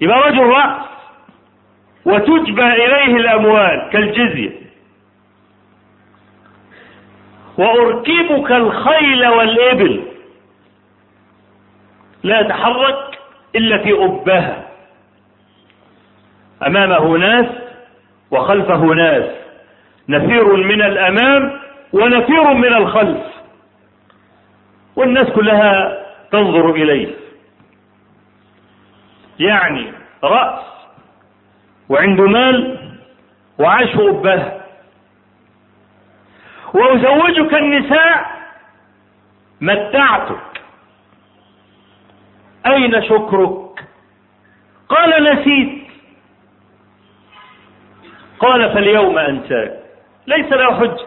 يبقى 0.01 0.19
رجل 0.29 0.43
رأس 0.43 0.81
وتجبى 2.05 2.63
إليه 2.63 3.15
الأموال 3.15 3.89
كالجزية. 3.91 4.61
وأركبك 7.57 8.51
الخيل 8.51 9.27
والإبل. 9.27 10.03
لا 12.23 12.39
يتحرك 12.39 13.19
إلا 13.55 13.77
في 13.77 13.93
أبها. 13.93 14.60
أمامه 16.67 17.17
ناس 17.17 17.45
وخلفه 18.31 18.85
ناس. 18.85 19.31
نفير 20.09 20.55
من 20.55 20.81
الأمام 20.81 21.59
ونفير 21.93 22.53
من 22.53 22.73
الخلف. 22.73 23.23
والناس 24.95 25.23
كلها 25.23 26.05
تنظر 26.31 26.69
إليه. 26.69 27.15
يعني 29.39 29.91
رأس 30.23 30.61
وعنده 31.89 32.27
مال 32.27 32.77
وعاش 33.59 33.95
أبه 33.95 34.61
وأزوجك 36.73 37.53
النساء 37.53 38.31
متعتك. 39.61 40.61
أين 42.65 43.03
شكرك؟ 43.03 43.85
قال 44.89 45.23
نسيت. 45.23 45.80
قال 48.41 48.73
فاليوم 48.73 49.17
أنساك 49.17 49.71
ليس 50.27 50.51
له 50.51 50.79
حجة 50.79 51.05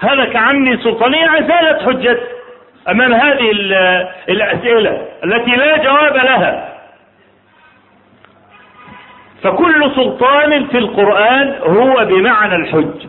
هلك 0.00 0.36
عني 0.36 0.76
سلطانية 0.76 1.26
زالت 1.26 1.82
حجتي 1.82 2.20
أمام 2.88 3.12
هذه 3.12 3.50
الأسئلة 4.28 5.08
التي 5.24 5.50
لا 5.50 5.76
جواب 5.76 6.14
لها. 6.16 6.68
فكل 9.42 9.92
سلطان 9.96 10.66
في 10.66 10.78
القرآن 10.78 11.54
هو 11.62 12.04
بمعنى 12.04 12.54
الحج. 12.54 13.06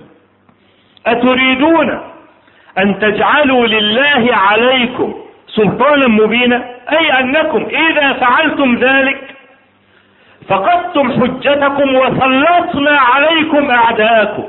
أتريدون 1.07 2.01
أن 2.77 2.99
تجعلوا 2.99 3.67
لله 3.67 4.35
عليكم 4.35 5.23
سلطانا 5.47 6.07
مبينا؟ 6.07 6.75
أي 6.91 7.19
أنكم 7.19 7.65
إذا 7.65 8.13
فعلتم 8.13 8.75
ذلك 8.75 9.32
فقدتم 10.53 11.11
حجتكم 11.11 11.95
وسلطنا 11.95 12.97
عليكم 12.99 13.71
أعداءكم. 13.71 14.47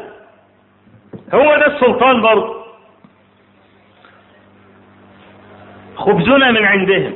هو 1.34 1.56
ده 1.56 1.66
السلطان 1.66 2.20
برضه. 2.20 2.64
خبزنا 5.96 6.50
من 6.50 6.64
عندهم. 6.64 7.14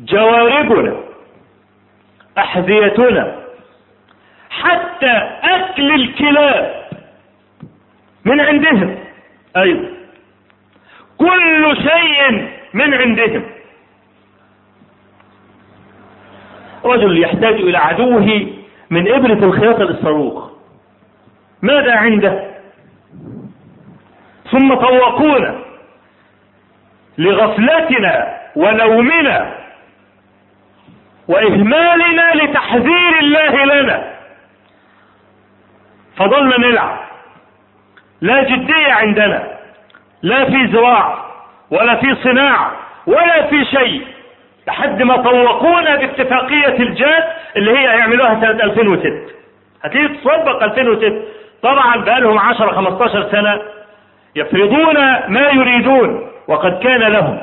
جواربنا. 0.00 0.96
أحذيتنا. 2.38 3.38
حتى 4.50 5.38
أكل 5.42 5.94
الكلاب. 5.94 6.88
من 8.24 8.40
عندهم. 8.40 8.98
أيضا 9.56 9.88
كل 11.18 11.76
شيء 11.76 12.48
من 12.74 12.94
عندهم. 12.94 13.51
رجل 16.84 17.22
يحتاج 17.22 17.54
إلى 17.54 17.78
عدوه 17.78 18.46
من 18.90 19.12
إبرة 19.12 19.44
الخياطة 19.46 19.84
للصاروخ. 19.84 20.50
ماذا 21.62 21.96
عنده؟ 21.96 22.50
ثم 24.50 24.74
طوقونا 24.74 25.58
لغفلتنا 27.18 28.38
ونومنا 28.56 29.54
وإهمالنا 31.28 32.34
لتحذير 32.34 33.18
الله 33.20 33.64
لنا. 33.64 34.12
فضلنا 36.16 36.58
نلعب. 36.58 36.98
لا 38.20 38.42
جدية 38.42 38.92
عندنا. 38.92 39.58
لا 40.22 40.44
في 40.44 40.72
زراعة 40.72 41.26
ولا 41.70 41.94
في 41.96 42.14
صناعة 42.14 42.72
ولا 43.06 43.46
في 43.46 43.64
شيء. 43.64 44.06
لحد 44.66 45.02
ما 45.02 45.16
طوقونا 45.16 45.96
باتفاقية 45.96 46.76
الجاد 46.82 47.24
اللي 47.56 47.70
هي 47.78 47.88
هيعملوها 47.88 48.40
سنة 48.40 48.50
2006 48.64 49.10
هتيجي 49.84 50.08
تطبق 50.08 50.62
2006 50.62 51.22
طبعا 51.62 51.96
بقالهم 51.96 52.38
10 52.38 52.72
15 52.72 53.30
سنة 53.32 53.60
يفرضون 54.36 54.94
ما 55.28 55.48
يريدون 55.54 56.28
وقد 56.48 56.78
كان 56.82 57.00
لهم. 57.00 57.40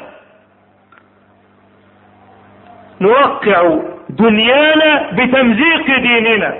نوقع 3.01 3.79
دنيانا 4.09 5.11
بتمزيق 5.11 5.85
ديننا. 5.99 6.57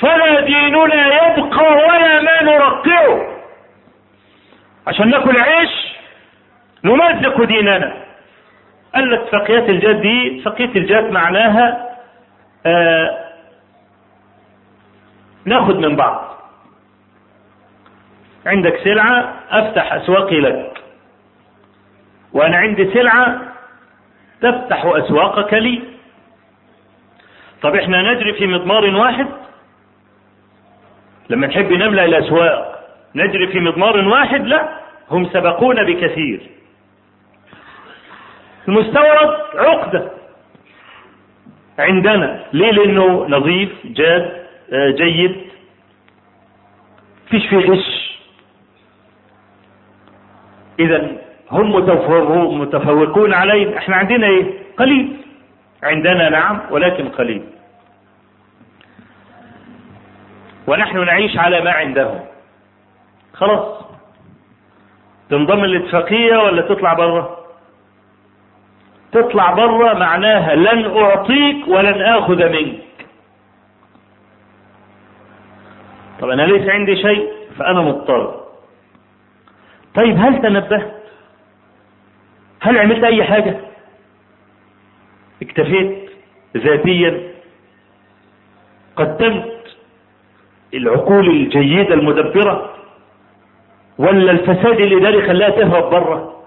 فلا 0.00 0.40
ديننا 0.40 1.06
يبقى 1.36 1.72
ولا 1.72 2.20
ما 2.22 2.42
نرقعه. 2.42 3.26
عشان 4.86 5.10
ناكل 5.10 5.40
عيش 5.40 5.70
نمزق 6.84 7.42
ديننا. 7.44 7.92
قال 8.94 9.10
لك 9.10 9.18
اتفاقيات 9.20 9.68
الجاد 9.68 10.00
دي 10.00 10.36
اتفاقية 10.38 10.76
الجاد 10.76 11.10
معناها 11.10 11.96
آه 12.66 13.24
ناخد 15.44 15.76
من 15.76 15.96
بعض. 15.96 16.34
عندك 18.46 18.80
سلعة 18.84 19.34
أفتح 19.50 19.92
اسواقي 19.92 20.40
لك. 20.40 20.82
وأنا 22.32 22.56
عندي 22.56 22.92
سلعة 22.94 23.40
تفتح 24.40 24.84
أسواقك 24.84 25.54
لي. 25.54 25.82
طب 27.62 27.74
إحنا 27.74 28.12
نجري 28.12 28.32
في 28.32 28.46
مضمار 28.46 28.84
واحد؟ 28.84 29.26
لما 31.30 31.46
نحب 31.46 31.72
نملأ 31.72 32.04
الأسواق 32.04 32.80
نجري 33.14 33.46
في 33.46 33.60
مضمار 33.60 34.08
واحد؟ 34.08 34.46
لا 34.46 34.68
هم 35.10 35.26
سبقونا 35.28 35.82
بكثير. 35.82 36.50
المستورد 38.68 39.36
عقدة. 39.54 40.10
عندنا. 41.78 42.44
ليه؟ 42.52 42.70
لأنه 42.70 43.26
نظيف 43.28 43.70
جاد 43.84 44.46
جيد. 44.72 45.36
فيش 47.30 47.46
فيه 47.46 47.56
غش. 47.56 48.18
إذا 50.80 51.10
هم 51.50 51.76
متفوقون 52.60 53.34
علينا 53.34 53.78
إحنا 53.78 53.96
عندنا 53.96 54.26
إيه؟ 54.26 54.44
قليل. 54.76 55.16
عندنا 55.82 56.28
نعم 56.28 56.60
ولكن 56.70 57.08
قليل. 57.08 57.42
ونحن 60.66 61.04
نعيش 61.04 61.36
على 61.38 61.60
ما 61.60 61.70
عندهم. 61.70 62.20
خلاص. 63.34 63.84
تنضم 65.30 65.64
الاتفاقية 65.64 66.36
ولا 66.36 66.62
تطلع 66.62 66.94
بره 66.94 67.43
تطلع 69.14 69.52
بره 69.52 69.94
معناها 69.94 70.54
لن 70.54 70.96
أعطيك 70.96 71.68
ولن 71.68 72.02
آخذ 72.02 72.48
منك. 72.48 72.84
طب 76.20 76.30
أنا 76.30 76.42
ليس 76.42 76.68
عندي 76.68 76.96
شيء 76.96 77.32
فأنا 77.58 77.80
مضطر. 77.80 78.44
طيب 79.94 80.16
هل 80.18 80.42
تنبهت؟ 80.42 80.94
هل 82.60 82.78
عملت 82.78 83.04
أي 83.04 83.24
حاجة؟ 83.24 83.60
اكتفيت 85.42 86.10
ذاتيا؟ 86.56 87.34
قدمت 88.96 89.76
العقول 90.74 91.28
الجيدة 91.30 91.94
المدبرة؟ 91.94 92.74
ولا 93.98 94.32
الفساد 94.32 94.80
الاداري 94.80 95.26
خلاها 95.26 95.50
تهرب 95.50 95.90
بره 95.90 96.43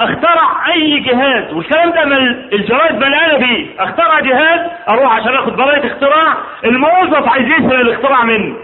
اخترع 0.00 0.72
أي 0.74 1.00
جهاز 1.00 1.52
والكلام 1.52 1.90
ده 1.90 2.04
من 2.04 2.28
الجرائد 2.52 2.96
مليانة 2.96 3.36
بيه. 3.38 3.82
اخترع 3.82 4.20
جهاز 4.20 4.70
أروح 4.88 5.12
عشان 5.12 5.34
آخد 5.34 5.56
براءة 5.56 5.86
اختراع 5.86 6.36
الموظف 6.64 7.28
عايز 7.28 7.46
يسرق 7.46 7.80
الاختراع 7.80 8.24
مني 8.24 8.54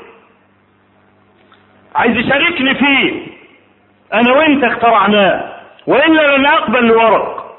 عايز 1.94 2.16
يشاركني 2.16 2.74
فيه. 2.74 3.26
أنا 4.14 4.32
وانت 4.32 4.64
اخترعناه 4.64 5.52
وإلا 5.86 6.36
لن 6.36 6.46
أقبل 6.46 6.78
الورق. 6.78 7.56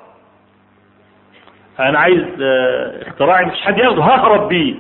أنا 1.80 2.00
عايز 2.00 2.24
آه 2.42 3.08
اختراعي 3.08 3.46
مش 3.46 3.62
حد 3.62 3.78
ياخده 3.78 4.04
ههرب 4.04 4.48
بيه. 4.48 4.76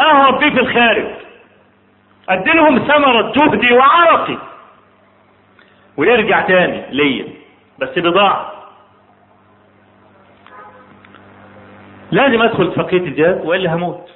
أهرب 0.00 0.38
بيه 0.38 0.50
في 0.50 0.60
الخارج. 0.60 1.06
أديلهم 2.28 2.78
ثمرة 2.78 3.32
جهدي 3.32 3.72
وعرقي. 3.72 4.38
ويرجع 5.96 6.40
تاني 6.40 6.82
ليا. 6.90 7.41
بس 7.82 7.98
بضاعة. 7.98 8.52
لازم 12.12 12.42
أدخل 12.42 12.72
فقية 12.72 12.98
الجهاد 12.98 13.46
وإلا 13.46 13.74
هموت. 13.74 14.10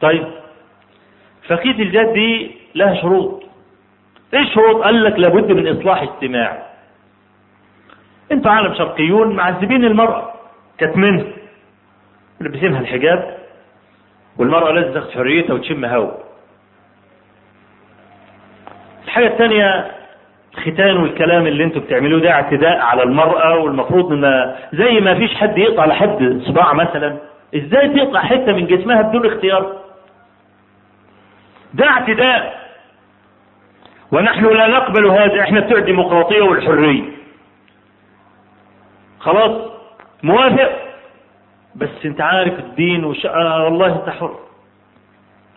طيب. 0.00 0.26
فقية 1.48 1.82
الجهاد 1.82 2.12
دي 2.12 2.56
لها 2.74 2.94
شروط. 2.94 3.42
إيه 4.34 4.40
الشروط؟ 4.40 4.82
قال 4.84 5.04
لك 5.04 5.18
لابد 5.18 5.52
من 5.52 5.68
إصلاح 5.78 6.02
اجتماعي 6.02 6.62
أنتوا 8.32 8.50
عالم 8.50 8.74
شرقيون 8.74 9.36
معذبين 9.36 9.84
المرأة. 9.84 10.34
كتمنها 10.78 11.26
لابسينها 12.40 12.80
الحجاب 12.80 13.38
والمرأة 14.36 14.72
لازم 14.72 14.92
تاخد 14.92 15.10
حريتها 15.10 15.54
وتشم 15.54 15.84
هوا. 15.84 16.12
الحاجة 19.04 19.26
الثانية 19.26 19.97
الختان 20.58 20.96
والكلام 20.96 21.46
اللي 21.46 21.64
أنتوا 21.64 21.80
بتعملوه 21.82 22.20
ده 22.20 22.30
اعتداء 22.30 22.78
على 22.80 23.02
المرأة 23.02 23.58
والمفروض 23.58 24.12
إن 24.12 24.54
زي 24.72 25.00
ما 25.00 25.14
فيش 25.14 25.34
حد 25.34 25.58
يقطع 25.58 25.84
لحد 25.84 26.40
صباع 26.46 26.72
مثلا 26.72 27.16
إزاي 27.56 27.88
تقطع 27.88 28.20
حتة 28.20 28.52
من 28.52 28.66
جسمها 28.66 29.02
بدون 29.02 29.26
اختيار؟ 29.26 29.76
ده 31.74 31.86
اعتداء. 31.88 32.58
ونحن 34.12 34.44
لا 34.46 34.66
نقبل 34.66 35.06
هذا 35.06 35.40
إحنا 35.40 35.60
بتوع 35.60 35.78
الديمقراطية 35.78 36.42
والحرية. 36.42 37.02
خلاص؟ 39.20 39.70
موافق؟ 40.22 40.70
بس 41.76 41.88
أنت 42.04 42.20
عارف 42.20 42.58
الدين 42.58 43.04
وش... 43.04 43.26
آه 43.26 43.64
والله 43.64 43.86
أنت 43.86 44.08
حر. 44.10 44.34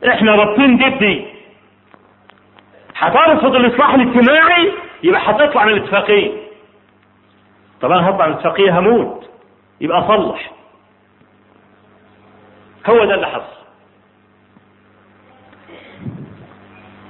إحنا 0.07 0.35
رابطين 0.35 0.77
دي 0.77 0.89
بدي 0.89 1.25
هترفض 2.97 3.55
الإصلاح 3.55 3.93
الاجتماعي؟ 3.93 4.71
يبقى 5.03 5.21
هتطلع 5.25 5.65
من 5.65 5.73
الاتفاقيه 5.73 6.31
طب 7.81 7.91
أنا 7.91 8.09
هطلع 8.09 8.25
من 8.27 8.33
الاتفاقيه 8.33 8.79
هموت. 8.79 9.29
يبقى 9.81 9.99
أصلح. 9.99 10.51
هو 12.89 13.05
ده 13.05 13.15
اللي 13.15 13.27
حصل. 13.27 13.61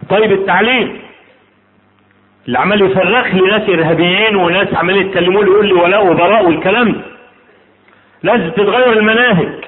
طيب 0.09 0.31
التعليم. 0.31 1.01
اللي 2.47 2.59
عمال 2.59 2.81
يفرخ 2.81 3.27
لي 3.35 3.41
ناس 3.41 3.69
إرهابيين 3.69 4.35
وناس 4.35 4.73
عمالين 4.73 5.07
يتكلموا 5.07 5.43
لي 5.43 5.51
يقول 5.51 5.67
لي 5.67 5.73
ولاء 5.73 6.07
وبراء 6.07 6.45
والكلام 6.45 6.91
ده. 6.91 7.01
لازم 8.23 8.49
تتغير 8.51 8.93
المناهج. 8.93 9.63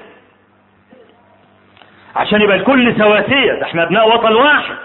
عشان 2.16 2.40
يبقى 2.42 2.56
الكل 2.56 2.98
سواسية. 2.98 3.52
ده 3.52 3.62
إحنا 3.62 3.82
أبناء 3.82 4.08
وطن 4.14 4.32
واحد. 4.32 4.76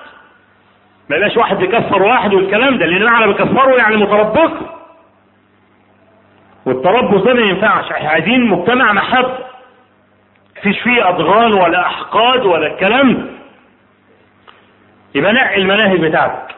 ما 1.09 1.15
يبقاش 1.15 1.37
واحد 1.37 1.57
بيكفر 1.57 2.03
واحد 2.03 2.33
والكلام 2.33 2.77
ده 2.77 2.85
لأن 2.85 3.07
أنا 3.15 3.27
بكفره 3.27 3.75
يعني 3.77 3.95
متربص. 3.95 4.51
والتربص 6.65 7.23
ده 7.23 7.33
ما 7.33 7.41
ينفعش. 7.41 7.91
إحنا 7.91 8.09
عايزين 8.09 8.45
مجتمع 8.47 8.93
محبة 8.93 9.37
مفيش 10.57 10.79
فيه 10.79 11.09
أضغان 11.09 11.53
ولا 11.53 11.85
أحقاد 11.87 12.45
ولا 12.45 12.67
الكلام 12.67 13.13
ده. 13.13 13.25
يبقى 15.15 15.33
نقي 15.33 15.55
المناهج 15.55 15.99
بتاعتك. 15.99 16.55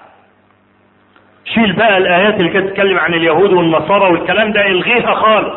شيل 1.46 1.74
بقى 1.74 1.98
الآيات 1.98 2.34
اللي 2.40 2.50
كانت 2.50 2.70
تتكلم 2.70 2.98
عن 3.00 3.14
اليهود 3.14 3.54
والنصارى 3.54 4.12
والكلام 4.12 4.52
ده 4.52 4.62
إلغيها 4.68 5.16
خالص. 5.16 5.56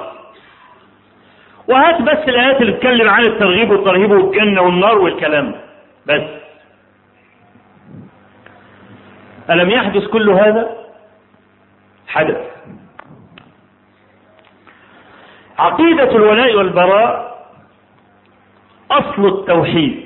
وهات 1.69 2.03
بس 2.03 2.29
الآيات 2.29 2.61
اللي 2.61 2.73
بتتكلم 2.73 3.09
عن 3.09 3.23
الترغيب 3.23 3.71
والترهيب 3.71 4.11
والجنة 4.11 4.63
والنار 4.63 4.99
والكلام 4.99 5.51
ده. 5.51 5.59
بس. 6.07 6.44
ألم 9.51 9.71
يحدث 9.71 10.07
كل 10.07 10.31
هذا؟ 10.31 10.77
حدث. 12.09 12.41
عقيدة 15.59 16.11
الولاء 16.17 16.55
والبراء 16.57 17.35
أصل 18.91 19.27
التوحيد. 19.27 20.05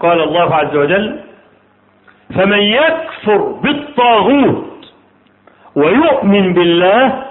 قال 0.00 0.20
الله 0.20 0.54
عز 0.54 0.76
وجل 0.76 1.20
فمن 2.34 2.58
يكفر 2.58 3.38
بالطاغوت 3.38 4.92
ويؤمن 5.74 6.52
بالله 6.52 7.24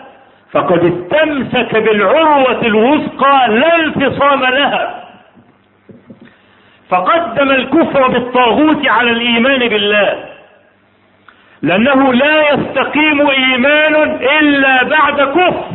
فقد 0.52 0.80
استمسك 0.86 1.76
بالعروة 1.76 2.62
الوثقى 2.62 3.48
لا 3.48 3.76
انفصام 3.76 4.46
لها. 4.46 5.07
فقدم 6.90 7.52
الكفر 7.52 8.08
بالطاغوت 8.08 8.88
على 8.88 9.12
الإيمان 9.12 9.60
بالله. 9.60 10.26
لأنه 11.62 12.14
لا 12.14 12.54
يستقيم 12.54 13.30
إيمان 13.30 13.96
إلا 14.42 14.84
بعد 14.84 15.22
كفر. 15.22 15.66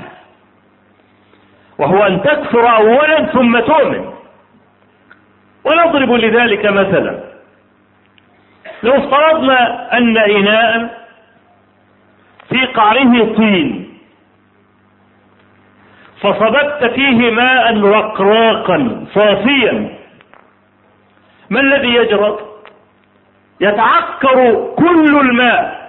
وهو 1.79 2.07
أن 2.07 2.23
تكفر 2.23 2.77
أولا 2.77 3.25
ثم 3.25 3.59
تؤمن. 3.59 4.13
ونضرب 5.65 6.13
لذلك 6.13 6.67
مثلا. 6.67 7.21
لو 8.83 8.93
افترضنا 8.93 9.89
أن 9.99 10.19
إناء 10.19 11.03
في 12.49 12.67
قعره 12.67 13.35
طين 13.35 13.99
فصببت 16.21 16.91
فيه 16.95 17.31
ماء 17.31 17.81
رقراقا 17.81 19.07
صافيا. 19.15 20.02
ما 21.53 21.61
الذي 21.61 21.95
يجرى 21.95 22.39
يتعكر 23.61 24.69
كل 24.79 25.21
الماء. 25.21 25.83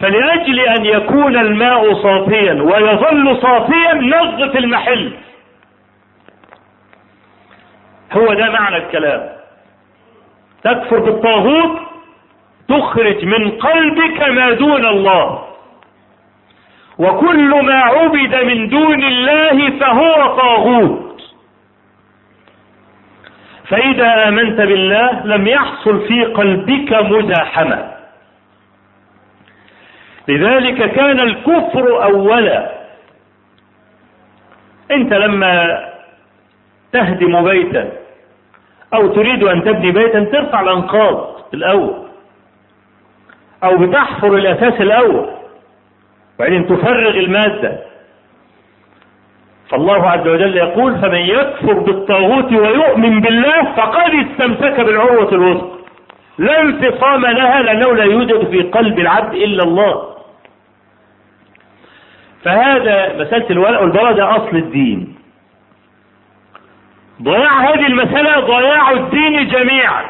فلأجل 0.00 0.60
أن 0.60 0.84
يكون 0.84 1.36
الماء 1.36 1.94
صافيا 1.94 2.52
ويظل 2.52 3.42
صافيا 3.42 3.94
نظف 3.94 4.56
المحل. 4.56 5.12
هو 8.12 8.34
ده 8.34 8.50
معنى 8.50 8.76
الكلام. 8.76 9.28
تكفر 10.64 10.98
بالطاغوت 10.98 11.78
تخرج 12.68 13.24
من 13.24 13.50
قلبك 13.50 14.28
ما 14.28 14.50
دون 14.50 14.86
الله. 14.86 15.46
وكل 16.98 17.64
ما 17.64 17.74
عبد 17.74 18.34
من 18.34 18.68
دون 18.68 19.04
الله 19.04 19.78
فهو 19.78 20.36
طاغوت. 20.36 21.09
فإذا 23.70 24.28
آمنت 24.28 24.60
بالله 24.60 25.26
لم 25.26 25.46
يحصل 25.46 26.08
في 26.08 26.24
قلبك 26.24 26.92
مزاحمة. 26.92 27.90
لذلك 30.28 30.92
كان 30.92 31.20
الكفر 31.20 32.02
أولا. 32.04 32.70
أنت 34.90 35.12
لما 35.12 35.84
تهدم 36.92 37.44
بيتا 37.44 37.92
أو 38.94 39.08
تريد 39.08 39.44
أن 39.44 39.64
تبني 39.64 39.90
بيتا 39.90 40.24
ترفع 40.24 40.60
الأنقاض 40.60 41.40
الأول 41.54 42.08
أو 43.64 43.76
بتحفر 43.76 44.36
الأساس 44.36 44.80
الأول. 44.80 45.30
وبعدين 46.38 46.66
تفرغ 46.66 47.18
المادة. 47.18 47.89
فالله 49.70 50.10
عز 50.10 50.28
وجل 50.28 50.56
يقول 50.56 50.98
فمن 50.98 51.20
يكفر 51.20 51.78
بالطاغوت 51.78 52.52
ويؤمن 52.52 53.20
بالله 53.20 53.74
فقد 53.76 54.10
استمسك 54.14 54.80
بالعروة 54.80 55.32
الوثقى. 55.32 55.80
لا 56.38 56.60
انفصام 56.60 57.26
لها 57.26 57.62
لأنه 57.62 57.94
لا 57.94 58.04
يوجد 58.04 58.50
في 58.50 58.62
قلب 58.62 58.98
العبد 58.98 59.34
إلا 59.34 59.62
الله. 59.62 60.16
فهذا 62.44 63.16
مسألة 63.16 63.50
الولاء 63.50 63.82
والبراء 63.82 64.12
ده 64.12 64.36
أصل 64.36 64.56
الدين. 64.56 65.14
ضياع 67.22 67.60
هذه 67.60 67.86
المسألة 67.86 68.40
ضياع 68.40 68.90
الدين 68.90 69.48
جميعا. 69.48 70.04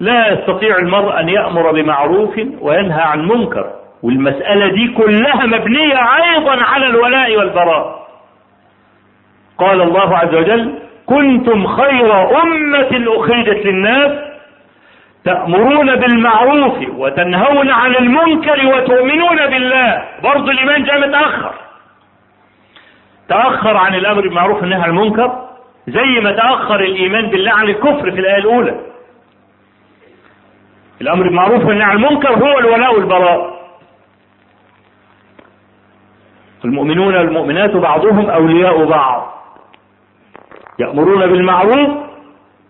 لا 0.00 0.32
يستطيع 0.32 0.76
المرء 0.76 1.20
أن 1.20 1.28
يأمر 1.28 1.72
بمعروف 1.72 2.40
وينهى 2.60 3.02
عن 3.02 3.28
منكر. 3.28 3.77
والمسألة 4.02 4.68
دي 4.68 4.88
كلها 4.88 5.46
مبنية 5.46 6.16
أيضا 6.16 6.62
على 6.64 6.86
الولاء 6.86 7.36
والبراء. 7.36 8.08
قال 9.58 9.80
الله 9.82 10.18
عز 10.18 10.34
وجل 10.34 10.78
كنتم 11.06 11.66
خير 11.66 12.40
أمة 12.42 13.04
أخرجت 13.08 13.66
للناس 13.66 14.28
تأمرون 15.24 15.96
بالمعروف 15.96 16.74
وتنهون 16.96 17.70
عن 17.70 17.96
المنكر 17.96 18.66
وتؤمنون 18.66 19.46
بالله. 19.46 20.04
برضو 20.22 20.50
الإيمان 20.50 20.84
جاء 20.84 21.08
متأخر. 21.08 21.54
تأخر 23.28 23.76
عن 23.76 23.94
الأمر 23.94 24.20
بالمعروف 24.20 24.60
والنهي 24.60 24.82
عن 24.82 24.90
المنكر 24.90 25.48
زي 25.88 26.20
ما 26.20 26.32
تأخر 26.32 26.80
الإيمان 26.80 27.26
بالله 27.26 27.52
عن 27.52 27.68
الكفر 27.68 28.10
في 28.10 28.20
الآية 28.20 28.38
الأولى. 28.38 28.74
الأمر 31.00 31.22
بالمعروف 31.22 31.64
والنهي 31.64 31.84
عن 31.84 31.96
المنكر 31.96 32.32
هو 32.32 32.58
الولاء 32.58 32.94
والبراء. 32.94 33.57
المؤمنون 36.68 37.16
والمؤمنات 37.16 37.76
بعضهم 37.76 38.30
أولياء 38.30 38.84
بعض. 38.84 39.38
يأمرون 40.78 41.26
بالمعروف 41.26 41.90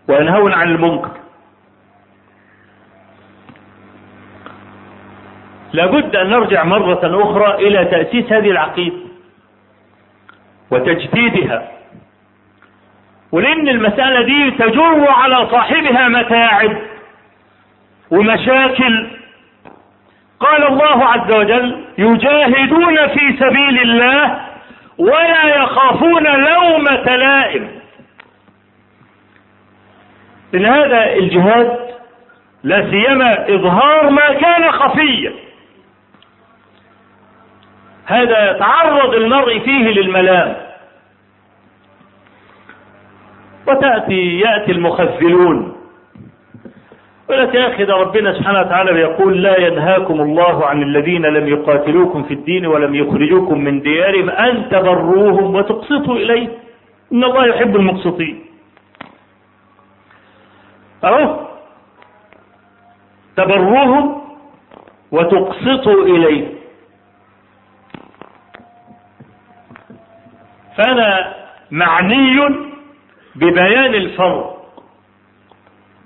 وينهون 0.07 0.53
عن 0.53 0.67
المنكر. 0.71 1.11
لابد 5.73 6.15
أن 6.15 6.29
نرجع 6.29 6.63
مرة 6.63 7.23
أخرى 7.23 7.67
إلى 7.67 7.85
تأسيس 7.85 8.33
هذه 8.33 8.51
العقيدة 8.51 8.97
وتجديدها. 10.71 11.71
ولأن 13.31 13.67
المسألة 13.67 14.21
دي 14.25 14.51
تجر 14.51 15.09
على 15.09 15.47
صاحبها 15.51 16.07
متاعب 16.07 16.77
ومشاكل 18.11 19.18
قال 20.39 20.67
الله 20.67 21.05
عز 21.05 21.31
وجل 21.31 21.85
يجاهدون 21.97 23.07
في 23.07 23.37
سبيل 23.39 23.81
الله 23.81 24.39
ولا 24.97 25.55
يخافون 25.63 26.23
لومة 26.23 27.15
لائم. 27.15 27.69
إن 30.55 30.65
هذا 30.65 31.13
الجهاد 31.13 31.79
لا 32.63 32.89
سيما 32.91 33.55
إظهار 33.55 34.09
ما 34.09 34.33
كان 34.33 34.71
خفيا. 34.71 35.33
هذا 38.05 38.53
تعرض 38.53 39.13
المرء 39.13 39.59
فيه 39.59 39.89
للملام. 39.89 40.55
وتأتي 43.67 44.39
يأتي 44.39 44.71
المخذلون. 44.71 45.78
ولك 47.29 47.55
يا 47.55 47.67
أخي 47.67 47.83
ربنا 47.83 48.33
سبحانه 48.33 48.59
وتعالى 48.59 48.93
بيقول 48.93 49.43
لا 49.43 49.59
ينهاكم 49.59 50.21
الله 50.21 50.65
عن 50.65 50.81
الذين 50.83 51.21
لم 51.25 51.47
يقاتلوكم 51.47 52.23
في 52.23 52.33
الدين 52.33 52.65
ولم 52.65 52.95
يخرجوكم 52.95 53.57
من 53.59 53.81
ديارهم 53.81 54.29
أن 54.29 54.69
تبروهم 54.69 55.55
وتقسطوا 55.55 56.15
إليه. 56.15 56.47
إن 57.13 57.23
الله 57.23 57.45
يحب 57.45 57.75
المقسطين. 57.75 58.45
أهو. 61.03 61.47
تبروهم 63.37 64.21
وتقسطوا 65.11 66.03
إليه. 66.03 66.47
فأنا 70.77 71.33
معني 71.71 72.39
ببيان 73.35 73.93
الفرق 73.95 74.58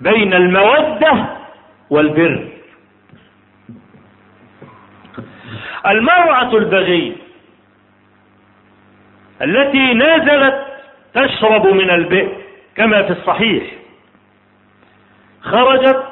بين 0.00 0.34
المودة 0.34 1.26
والبر. 1.90 2.48
المرأة 5.86 6.56
البغية 6.56 7.12
التي 9.42 9.94
نزلت 9.94 10.66
تشرب 11.14 11.66
من 11.66 11.90
البئر 11.90 12.36
كما 12.76 13.02
في 13.02 13.10
الصحيح. 13.10 13.64
خرجت 15.42 16.04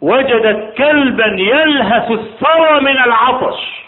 وجدت 0.00 0.74
كلبا 0.78 1.26
يلهث 1.26 2.10
الثرى 2.10 2.80
من 2.80 2.98
العطش. 2.98 3.84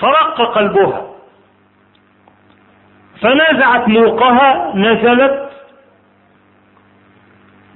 فرق 0.00 0.40
قلبها. 0.54 1.10
فنزعت 3.20 3.88
موقها 3.88 4.72
نزلت 4.76 5.53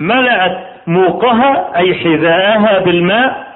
ملأت 0.00 0.66
موقها 0.87 1.76
أي 1.76 1.94
حذاءها 1.94 2.78
بالماء. 2.78 3.48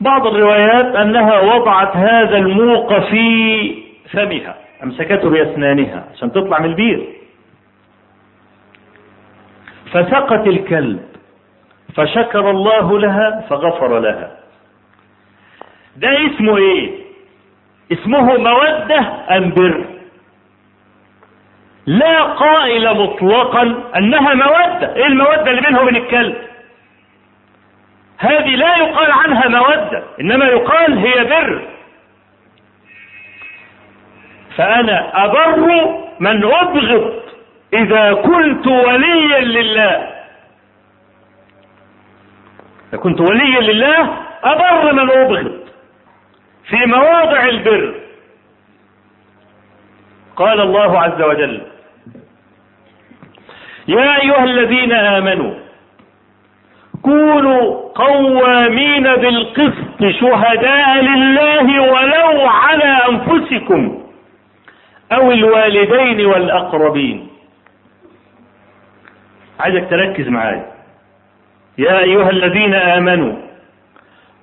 بعض 0.00 0.26
الروايات 0.26 0.96
أنها 0.96 1.40
وضعت 1.40 1.96
هذا 1.96 2.36
الموق 2.36 2.98
في 2.98 3.74
فمها 4.12 4.54
أمسكته 4.82 5.30
بأسنانها 5.30 6.04
عشان 6.14 6.32
تطلع 6.32 6.58
من 6.58 6.66
البير. 6.66 7.06
فسقت 9.92 10.46
الكلب 10.46 11.02
فشكر 11.94 12.50
الله 12.50 12.98
لها 12.98 13.44
فغفر 13.48 13.98
لها. 13.98 14.36
ده 15.96 16.08
اسمه 16.26 16.56
إيه؟ 16.56 16.90
اسمه 17.92 18.36
مودة 18.36 18.98
أم 19.36 19.50
بر. 19.50 19.85
لا 21.86 22.22
قائل 22.22 22.94
مطلقا 22.94 23.62
أنها 23.96 24.34
مودة. 24.34 24.94
إيه 24.96 25.06
المودة 25.06 25.50
اللي 25.50 25.60
بينه 25.60 25.80
وبين 25.80 25.96
الكلب؟ 25.96 26.36
هذه 28.18 28.56
لا 28.56 28.76
يقال 28.76 29.10
عنها 29.10 29.48
مودة 29.48 30.02
إنما 30.20 30.44
يقال 30.44 30.98
هي 30.98 31.24
بر. 31.24 31.62
فأنا 34.56 35.24
أبر 35.24 35.56
من 36.20 36.44
أبغض 36.44 37.22
إذا 37.74 38.12
كنت 38.12 38.66
وليا 38.66 39.40
لله. 39.40 40.12
إذا 42.88 42.98
كنت 42.98 43.20
وليا 43.20 43.60
لله 43.60 44.16
أبر 44.44 44.92
من 44.92 45.10
أبغض 45.10 45.60
في 46.68 46.76
مواضع 46.86 47.44
البر. 47.44 47.94
قال 50.36 50.60
الله 50.60 51.00
عز 51.00 51.22
وجل 51.22 51.75
يا 53.88 54.22
أيها 54.22 54.44
الذين 54.44 54.92
آمنوا 54.92 55.54
كونوا 57.02 57.92
قوامين 57.94 59.02
بالقسط 59.02 60.00
شهداء 60.20 61.00
لله 61.00 61.82
ولو 61.82 62.48
على 62.48 62.98
أنفسكم 63.10 64.02
أو 65.12 65.32
الوالدين 65.32 66.26
والأقربين. 66.26 67.28
عايزك 69.60 69.90
تركز 69.90 70.28
معايا. 70.28 70.66
يا 71.78 71.98
أيها 71.98 72.30
الذين 72.30 72.74
آمنوا 72.74 73.34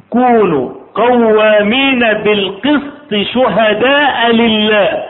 كونوا 0.09 0.73
قوامين 0.95 1.99
بالقسط 1.99 3.15
شهداء 3.33 4.31
لله. 4.31 5.05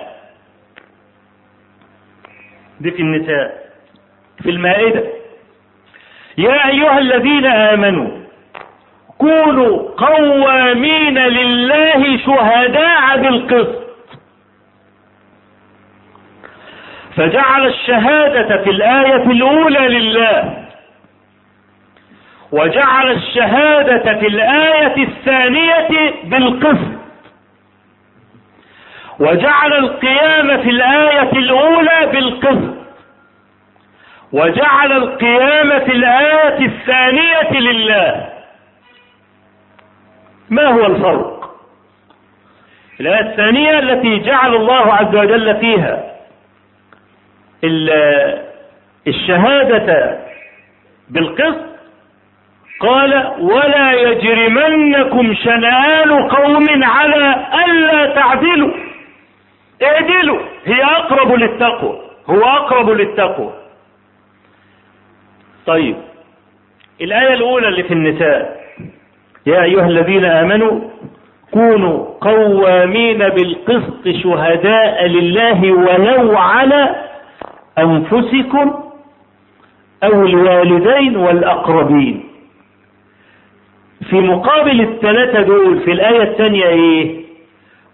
دي 2.80 2.92
في 2.92 3.02
النساء. 3.02 3.63
في 4.44 4.50
المائدة. 4.50 5.04
يا 6.38 6.68
أيها 6.68 7.00
الذين 7.00 7.46
آمنوا 7.46 8.24
كونوا 9.18 9.90
قوامين 9.98 11.18
لله 11.18 12.18
شهداء 12.18 13.18
بالقسط. 13.18 13.84
فجعل 17.16 17.68
الشهادة 17.68 18.64
في 18.64 18.70
الآية 18.70 19.24
الأولى 19.32 19.88
لله. 19.88 20.66
وجعل 22.52 23.12
الشهادة 23.12 24.20
في 24.20 24.28
الآية 24.28 25.04
الثانية 25.04 26.14
بالقسط. 26.24 26.94
وجعل 29.20 29.74
القيام 29.74 30.62
في 30.62 30.70
الآية 30.70 31.32
الأولى 31.32 32.10
بالقسط. 32.12 32.84
وجعل 34.34 34.92
القيام 34.92 35.80
في 35.80 35.92
الآية 35.92 36.66
الثانية 36.66 37.60
لله. 37.60 38.30
ما 40.50 40.68
هو 40.68 40.86
الفرق؟ 40.86 41.56
الآية 43.00 43.32
الثانية 43.32 43.80
التي 43.80 44.20
جعل 44.20 44.56
الله 44.56 44.94
عز 44.94 45.16
وجل 45.16 45.58
فيها 45.60 46.04
الشهادة 49.08 50.20
بالقسط 51.10 51.66
قال 52.80 53.34
ولا 53.40 53.92
يجرمنكم 53.92 55.34
شنآن 55.34 56.12
قوم 56.30 56.84
على 56.84 57.46
ألا 57.66 58.16
تعدلوا. 58.16 58.74
اعدلوا 59.84 60.40
هي 60.66 60.84
أقرب 60.84 61.34
للتقوى 61.34 62.02
هو 62.30 62.44
أقرب 62.44 62.90
للتقوى. 62.90 63.63
طيب. 65.66 65.96
الآية 67.02 67.34
الأولى 67.34 67.68
اللي 67.68 67.84
في 67.84 67.94
النساء. 67.94 68.64
يا 69.46 69.64
أيها 69.64 69.88
الذين 69.88 70.26
آمنوا 70.26 70.80
كونوا 71.52 72.06
قوامين 72.22 73.18
بالقسط 73.18 74.08
شهداء 74.24 75.06
لله 75.08 75.72
ولو 75.72 76.38
على 76.38 76.96
أنفسكم 77.80 78.74
أو 80.04 80.26
الوالدين 80.26 81.18
والأقربين. 81.18 82.24
في 84.10 84.16
مقابل 84.16 84.82
الثلاثة 84.82 85.42
دول 85.42 85.80
في 85.80 85.92
الآية 85.92 86.24
الثانية 86.24 86.66
إيه؟ 86.66 87.24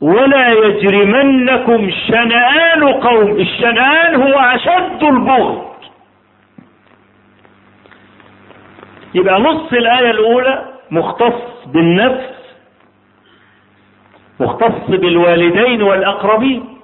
ولا 0.01 0.47
يجرمنكم 0.65 1.91
شنآن 2.07 2.83
قوم 2.83 3.31
الشنآن 3.31 4.15
هو 4.15 4.39
أشد 4.39 5.03
البغض. 5.03 5.68
يبقى 9.13 9.39
نص 9.39 9.73
الآية 9.73 10.11
الأولى 10.11 10.65
مختص 10.91 11.65
بالنفس 11.65 12.39
مختص 14.39 14.89
بالوالدين 14.89 15.81
والأقربين. 15.81 16.77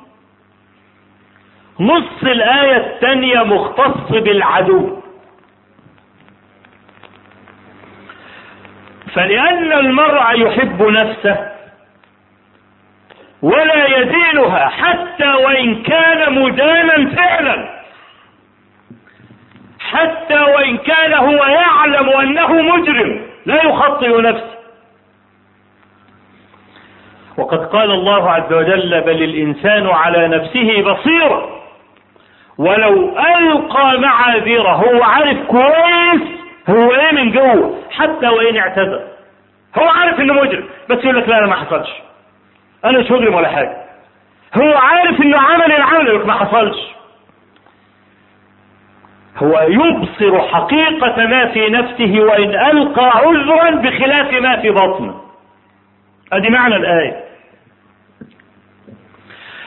نص 1.79 2.23
الآية 2.23 2.77
الثانية 2.77 3.43
مختص 3.43 4.11
بالعدو. 4.11 5.01
فلأن 9.13 9.71
المرء 9.73 10.39
يحب 10.39 10.81
نفسه 10.83 11.51
ولا 13.41 13.99
يدينها 13.99 14.67
حتى 14.67 15.27
وإن 15.33 15.83
كان 15.83 16.41
مدانا 16.41 17.15
فعلا. 17.15 17.74
حتى 19.91 20.39
وإن 20.39 20.77
كان 20.77 21.13
هو 21.13 21.45
يعلم 21.45 22.09
أنه 22.09 22.53
مجرم 22.53 23.21
لا 23.45 23.63
يخطئ 23.63 24.21
نفسه. 24.21 24.55
وقد 27.37 27.65
قال 27.65 27.91
الله 27.91 28.31
عز 28.31 28.53
وجل 28.53 29.01
بل 29.01 29.23
الإنسان 29.23 29.87
على 29.87 30.27
نفسه 30.27 30.81
بصيرة 30.81 31.61
ولو 32.57 33.19
ألقى 33.19 33.99
معاذيره 33.99 34.69
هو 34.71 35.03
عارف 35.03 35.37
كويس 35.47 36.21
هو 36.69 36.91
إيه 36.93 37.11
من 37.11 37.31
جوه 37.31 37.79
حتى 37.91 38.27
وإن 38.27 38.57
اعتذر. 38.57 39.07
هو 39.77 39.87
عارف 39.87 40.19
إنه 40.19 40.33
مجرم 40.33 40.65
بس 40.89 41.03
يقول 41.03 41.17
لك 41.17 41.29
لا 41.29 41.37
أنا 41.37 41.47
ما 41.47 41.55
حصلش. 41.55 41.89
أنا 42.85 42.99
مش 42.99 43.11
مجرم 43.11 43.35
ولا 43.35 43.47
حاجة. 43.47 43.85
هو 44.55 44.77
عارف 44.77 45.21
إنه 45.21 45.39
عمل 45.39 45.71
العمل 45.71 46.25
ما 46.25 46.33
حصلش. 46.33 46.77
هو 49.37 49.65
يبصر 49.69 50.47
حقيقة 50.47 51.25
ما 51.25 51.47
في 51.47 51.69
نفسه 51.69 52.19
وإن 52.19 52.49
ألقى 52.49 53.09
عذرا 53.09 53.69
بخلاف 53.69 54.33
ما 54.33 54.61
في 54.61 54.69
بطنه. 54.69 55.21
أدي 56.33 56.49
معنى 56.49 56.75
الآية. 56.75 57.23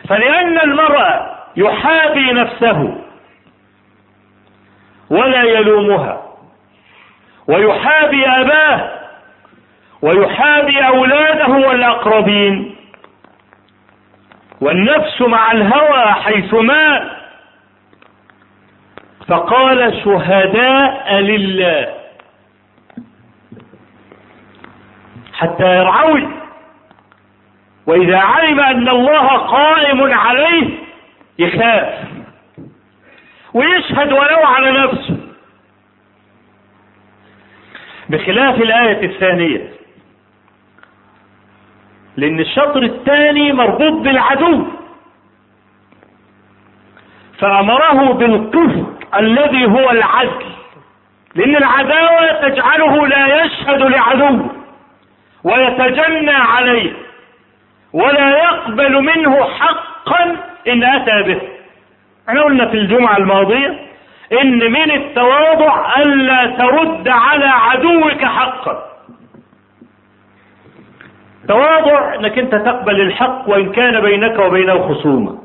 فلأن 0.08 0.58
المرأة 0.60 1.38
يحابي 1.56 2.32
نفسه 2.32 2.94
ولا 5.10 5.42
يلومها 5.42 6.22
ويحابي 7.48 8.26
أباه 8.26 8.90
ويحابي 10.02 10.86
أولاده 10.86 11.48
والأقربين 11.48 12.76
والنفس 14.60 15.20
مع 15.20 15.52
الهوى 15.52 16.12
حيث 16.12 16.54
مات 16.54 17.17
فقال 19.28 20.02
شهداء 20.04 21.14
لله. 21.14 21.94
حتى 25.32 25.78
يرعوي 25.78 26.28
وإذا 27.86 28.18
علم 28.18 28.60
أن 28.60 28.88
الله 28.88 29.26
قائم 29.36 30.12
عليه 30.12 30.70
يخاف. 31.38 32.08
ويشهد 33.54 34.12
ولو 34.12 34.38
على 34.44 34.70
نفسه. 34.70 35.16
بخلاف 38.08 38.54
الآية 38.54 39.06
الثانية. 39.06 39.72
لأن 42.16 42.40
الشطر 42.40 42.82
الثاني 42.82 43.52
مربوط 43.52 43.92
بالعدو. 43.92 44.77
فأمره 47.40 48.12
بالقسط 48.12 48.86
الذي 49.18 49.66
هو 49.66 49.90
العدل 49.90 50.46
لأن 51.34 51.56
العداوة 51.56 52.48
تجعله 52.48 53.06
لا 53.06 53.44
يشهد 53.44 53.82
لعدوه 53.82 54.50
ويتجنى 55.44 56.32
عليه 56.32 56.92
ولا 57.92 58.28
يقبل 58.28 59.02
منه 59.02 59.44
حقا 59.44 60.36
إن 60.68 60.84
أتى 60.84 61.22
به. 61.22 61.40
إحنا 62.28 62.42
قلنا 62.42 62.68
في 62.68 62.74
الجمعة 62.76 63.16
الماضية 63.16 63.78
إن 64.42 64.58
من 64.72 64.90
التواضع 64.90 65.96
ألا 65.96 66.46
ترد 66.46 67.08
على 67.08 67.46
عدوك 67.46 68.24
حقا. 68.24 68.84
تواضع 71.48 72.14
إنك 72.14 72.38
أنت 72.38 72.54
تقبل 72.54 73.00
الحق 73.00 73.48
وإن 73.48 73.72
كان 73.72 74.00
بينك 74.00 74.38
وبينه 74.38 74.88
خصومة. 74.88 75.38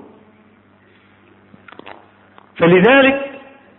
فلذلك 2.57 3.31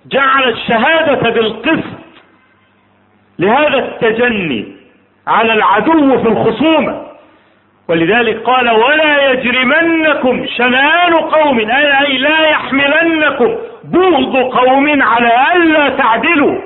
جعل 0.07 0.49
الشهادة 0.49 1.31
بالقسط 1.31 2.05
لهذا 3.39 3.79
التجني 3.79 4.77
على 5.27 5.53
العدو 5.53 6.23
في 6.23 6.29
الخصومة. 6.29 7.05
ولذلك 7.89 8.43
قال 8.43 8.71
ولا 8.71 9.31
يجرمنكم 9.31 10.47
شنآن 10.47 11.15
قوم 11.15 11.59
أي 11.71 12.19
لا 12.19 12.49
يحملنكم 12.49 13.57
بغض 13.85 14.37
قوم 14.37 15.03
على 15.03 15.57
ألا 15.57 15.89
تعدلوا 15.89 16.61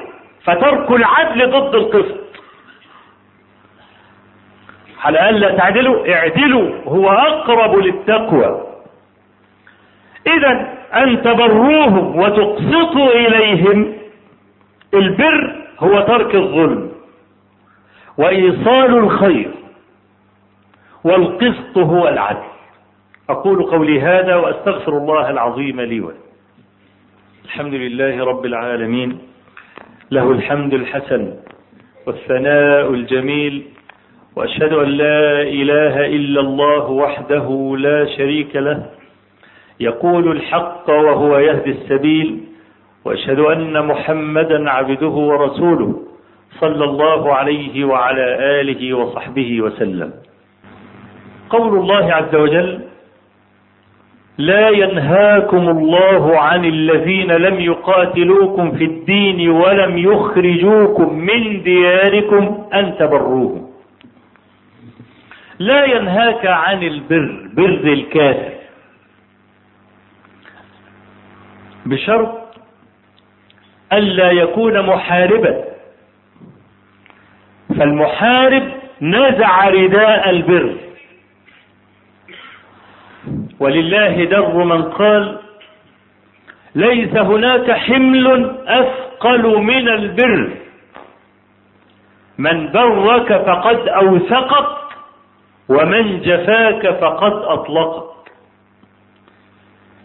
فترك 0.44 0.90
العدل 0.90 1.50
ضد 1.50 1.74
القسط. 1.74 2.18
على 5.04 5.30
ألا 5.30 5.56
تعدلوا 5.56 6.14
اعدلوا 6.14 6.70
هو 6.84 7.10
أقرب 7.10 7.78
للتقوى. 7.78 8.66
إذا 10.26 10.77
أن 10.94 11.22
تبروهم 11.22 12.16
وتقسطوا 12.18 13.10
إليهم. 13.14 13.94
البر 14.94 15.56
هو 15.78 16.00
ترك 16.00 16.34
الظلم 16.34 16.92
وإيصال 18.18 18.98
الخير 18.98 19.50
والقسط 21.04 21.78
هو 21.78 22.08
العدل. 22.08 22.48
أقول 23.30 23.62
قولي 23.62 24.00
هذا 24.00 24.36
وأستغفر 24.36 24.98
الله 24.98 25.30
العظيم 25.30 25.80
لي 25.80 26.00
ولكم. 26.00 26.18
الحمد 27.44 27.74
لله 27.74 28.24
رب 28.24 28.46
العالمين 28.46 29.18
له 30.10 30.30
الحمد 30.30 30.74
الحسن 30.74 31.34
والثناء 32.06 32.90
الجميل 32.90 33.62
وأشهد 34.36 34.72
أن 34.72 34.88
لا 34.88 35.42
إله 35.42 36.06
إلا 36.06 36.40
الله 36.40 36.90
وحده 36.90 37.76
لا 37.78 38.16
شريك 38.16 38.56
له 38.56 38.86
يقول 39.80 40.32
الحق 40.32 40.90
وهو 40.90 41.38
يهدي 41.38 41.70
السبيل 41.70 42.40
وأشهد 43.04 43.38
أن 43.38 43.86
محمدا 43.86 44.70
عبده 44.70 45.08
ورسوله 45.08 46.02
صلى 46.60 46.84
الله 46.84 47.34
عليه 47.34 47.84
وعلى 47.84 48.26
آله 48.60 48.94
وصحبه 48.94 49.60
وسلم. 49.60 50.12
قول 51.50 51.78
الله 51.78 52.14
عز 52.14 52.34
وجل 52.34 52.80
لا 54.38 54.68
ينهاكم 54.68 55.68
الله 55.68 56.38
عن 56.38 56.64
الذين 56.64 57.32
لم 57.32 57.60
يقاتلوكم 57.60 58.70
في 58.70 58.84
الدين 58.84 59.50
ولم 59.50 59.98
يخرجوكم 59.98 61.18
من 61.18 61.62
دياركم 61.62 62.64
أن 62.74 62.94
تبروهم. 62.98 63.66
لا 65.58 65.84
ينهاك 65.84 66.46
عن 66.46 66.82
البر 66.82 67.48
بر 67.56 67.92
الكافر. 67.92 68.57
بشرط 71.88 72.48
ألا 73.92 74.30
يكون 74.30 74.86
محاربا. 74.86 75.64
فالمحارب 77.68 78.72
نزع 79.02 79.68
رداء 79.68 80.30
البر. 80.30 80.76
ولله 83.60 84.24
در 84.24 84.64
من 84.64 84.82
قال 84.82 85.38
ليس 86.74 87.16
هناك 87.16 87.70
حمل 87.70 88.56
أثقل 88.66 89.58
من 89.62 89.88
البر. 89.88 90.50
من 92.38 92.72
برك 92.72 93.28
فقد 93.46 93.88
أوثقك 93.88 94.78
ومن 95.68 96.20
جفاك 96.20 96.88
فقد 97.00 97.32
أطلقك. 97.32 98.32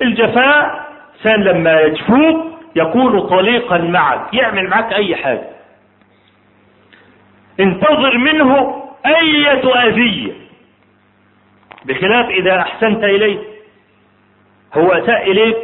الجفاء 0.01 0.82
الإنسان 1.25 1.43
لما 1.43 1.81
يجفوك 1.81 2.53
يكون 2.75 3.19
طليقا 3.19 3.77
معك 3.77 4.33
يعمل 4.33 4.67
معك 4.69 4.93
أي 4.93 5.15
حاجة. 5.15 5.49
انتظر 7.59 8.17
منه 8.17 8.83
أية 9.05 9.87
أذية 9.87 10.33
بخلاف 11.85 12.29
إذا 12.29 12.59
أحسنت 12.59 13.03
إليه 13.03 13.39
هو 14.73 14.91
أساء 14.91 15.31
إليك 15.31 15.57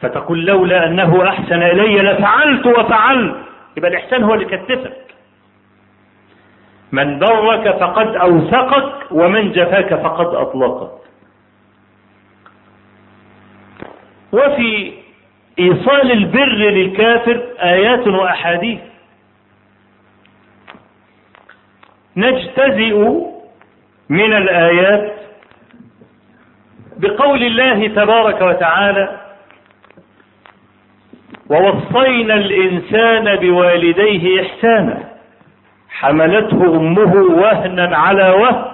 فتقول 0.00 0.44
لولا 0.46 0.86
أنه 0.86 1.28
أحسن 1.28 1.62
إلي 1.62 1.96
لفعلت 2.02 2.66
وفعلت. 2.66 3.36
يبقى 3.76 3.90
الإحسان 3.90 4.22
هو 4.24 4.34
اللي 4.34 4.44
كتفك. 4.44 4.96
من 6.92 7.18
برك 7.18 7.76
فقد 7.80 8.16
أوثقك 8.16 9.12
ومن 9.12 9.52
جفاك 9.52 9.94
فقد 9.94 10.26
أطلقك. 10.26 10.90
وفي 14.32 14.92
إيصال 15.58 16.12
البر 16.12 16.52
للكافر 16.52 17.42
آيات 17.62 18.06
وأحاديث. 18.08 18.78
نجتزئ 22.16 23.26
من 24.08 24.32
الآيات 24.32 25.12
بقول 26.96 27.42
الله 27.42 27.88
تبارك 27.88 28.40
وتعالى 28.42 29.20
ووصينا 31.50 32.34
الإنسان 32.34 33.36
بوالديه 33.36 34.42
إحسانا 34.42 35.04
حملته 35.88 36.76
أمه 36.76 37.14
وهنا 37.14 37.96
على 37.96 38.30
وهن 38.30 38.64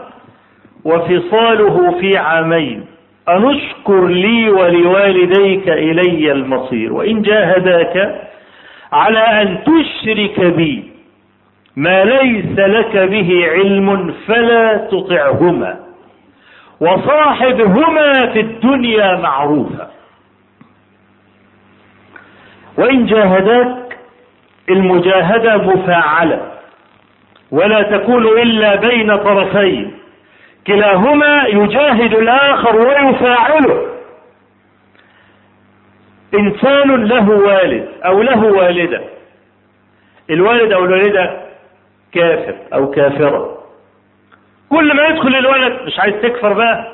وفصاله 0.84 2.00
في 2.00 2.18
عامين. 2.18 2.86
أنشكر 3.28 4.06
لي 4.06 4.50
ولوالديك 4.50 5.68
إلي 5.68 6.32
المصير 6.32 6.92
وإن 6.92 7.22
جاهداك 7.22 8.20
على 8.92 9.18
أن 9.18 9.58
تشرك 9.64 10.40
بي 10.40 10.92
ما 11.76 12.04
ليس 12.04 12.58
لك 12.58 12.96
به 12.96 13.48
علم 13.52 14.14
فلا 14.26 14.76
تطعهما 14.76 15.78
وصاحبهما 16.80 18.12
في 18.32 18.40
الدنيا 18.40 19.16
معروفا. 19.16 19.90
وإن 22.78 23.06
جاهداك 23.06 23.98
المجاهدة 24.68 25.56
مفاعلة 25.56 26.52
ولا 27.50 27.82
تكون 27.82 28.26
إلا 28.26 28.74
بين 28.74 29.16
طرفين. 29.16 30.01
كلاهما 30.66 31.44
يجاهد 31.48 32.14
الآخر 32.14 32.76
ويفاعله. 32.76 33.86
إنسان 36.34 37.04
له 37.04 37.30
والد 37.30 37.88
أو 38.04 38.22
له 38.22 38.44
والدة. 38.44 39.00
الوالد 40.30 40.72
أو 40.72 40.84
الوالدة 40.84 41.40
كافر 42.12 42.54
أو 42.74 42.90
كافرة. 42.90 43.58
كل 44.70 44.96
ما 44.96 45.06
يدخل 45.06 45.36
الولد 45.36 45.82
مش 45.86 45.98
عايز 46.00 46.14
تكفر 46.22 46.52
بقى؟ 46.52 46.92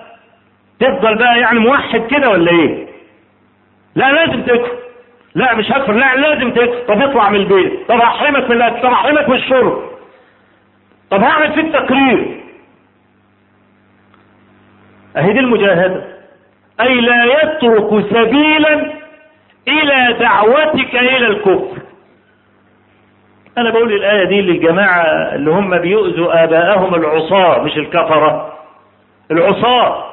تفضل 0.80 1.18
بقى 1.18 1.40
يعني 1.40 1.58
موحد 1.58 2.00
كده 2.10 2.30
ولا 2.30 2.50
إيه؟ 2.50 2.86
لا 3.94 4.12
لازم 4.12 4.42
تكفر. 4.42 4.76
لا 5.34 5.54
مش 5.54 5.72
هكفر. 5.72 5.92
لا 5.92 6.16
لازم 6.16 6.50
تكفر. 6.50 6.84
طب 6.88 7.02
اطلع 7.02 7.30
من 7.30 7.36
البيت. 7.36 7.88
طب 7.88 7.94
هحرمك 8.00 8.50
من 8.50 8.56
الاكل 8.56 8.82
طب 8.82 8.88
هحرمك 8.92 9.28
من 9.28 9.36
الشرب 9.36 9.82
طب 11.10 11.20
هعمل 11.22 11.52
فيك 11.52 11.72
تقرير 11.72 12.40
أهي 15.16 15.32
دي 15.32 15.40
المجاهدة. 15.40 16.04
أي 16.80 17.00
لا 17.00 17.24
يترك 17.24 18.04
سبيلا 18.10 18.92
إلى 19.68 20.16
دعوتك 20.20 20.94
إلى 20.96 21.26
الكفر. 21.26 21.78
أنا 23.58 23.70
بقول 23.70 23.92
الآية 23.92 24.24
دي 24.24 24.40
للجماعة 24.40 25.02
اللي 25.34 25.50
هم 25.50 25.78
بيؤذوا 25.78 26.44
آباءهم 26.44 26.94
العصاة 26.94 27.62
مش 27.62 27.76
الكفرة. 27.76 28.54
العصاة. 29.30 30.04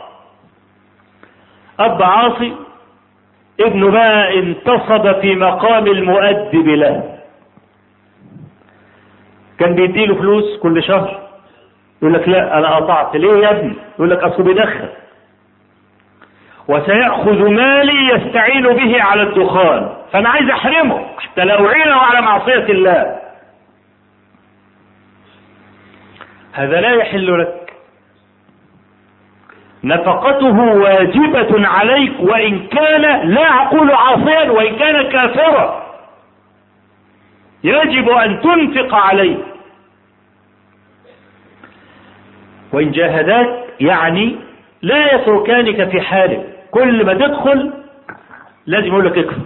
أب 1.80 2.04
عاصي 2.04 2.54
ابنه 3.60 3.92
بقى 3.92 4.40
انتصب 4.40 5.22
في 5.22 5.36
مقام 5.36 5.88
المؤدب 5.88 6.68
له. 6.68 7.18
كان 9.60 9.76
بيديله 9.76 10.16
فلوس 10.16 10.60
كل 10.60 10.84
شهر. 10.84 11.25
يقول 12.06 12.14
لك 12.14 12.30
لا 12.30 12.58
أنا 12.58 12.76
قطعت 12.76 13.16
ليه 13.16 13.44
يا 13.44 13.52
ابني؟ 13.52 13.74
يقول 13.96 14.10
لك 14.10 14.24
اصله 14.24 14.46
بيدخن 14.46 14.90
وسيأخذ 16.68 17.50
مالي 17.50 18.14
يستعين 18.14 18.64
به 18.64 19.04
على 19.04 19.22
الدخان. 19.22 19.96
فأنا 20.12 20.30
عايز 20.30 20.50
أحرمه 20.50 21.06
حتى 21.18 21.46
لا 21.46 21.66
أعينه 21.66 21.96
على 21.96 22.22
معصية 22.22 22.66
الله. 22.70 23.20
هذا 26.54 26.82
لا 26.82 26.92
يحل 26.92 27.42
لك. 27.42 27.74
نفقته 29.84 30.60
واجبة 30.60 31.68
عليك 31.68 32.14
وإن 32.20 32.68
كان 32.68 33.30
لا 33.30 33.64
أقول 33.64 33.92
عاصيا 33.92 34.52
وإن 34.52 34.76
كان 34.76 35.12
كافرا. 35.12 35.86
يجب 37.64 38.10
أن 38.10 38.42
تنفق 38.42 38.96
عليه. 38.96 39.55
وإن 42.76 42.92
جاهداك 42.92 43.48
يعني 43.80 44.36
لا 44.82 45.16
يتركانك 45.16 45.90
في 45.90 46.02
حالك 46.02 46.46
كل 46.72 47.06
ما 47.06 47.14
تدخل 47.14 47.74
لازم 48.66 48.88
يقول 48.88 49.06
لك 49.06 49.18
اكفر. 49.18 49.42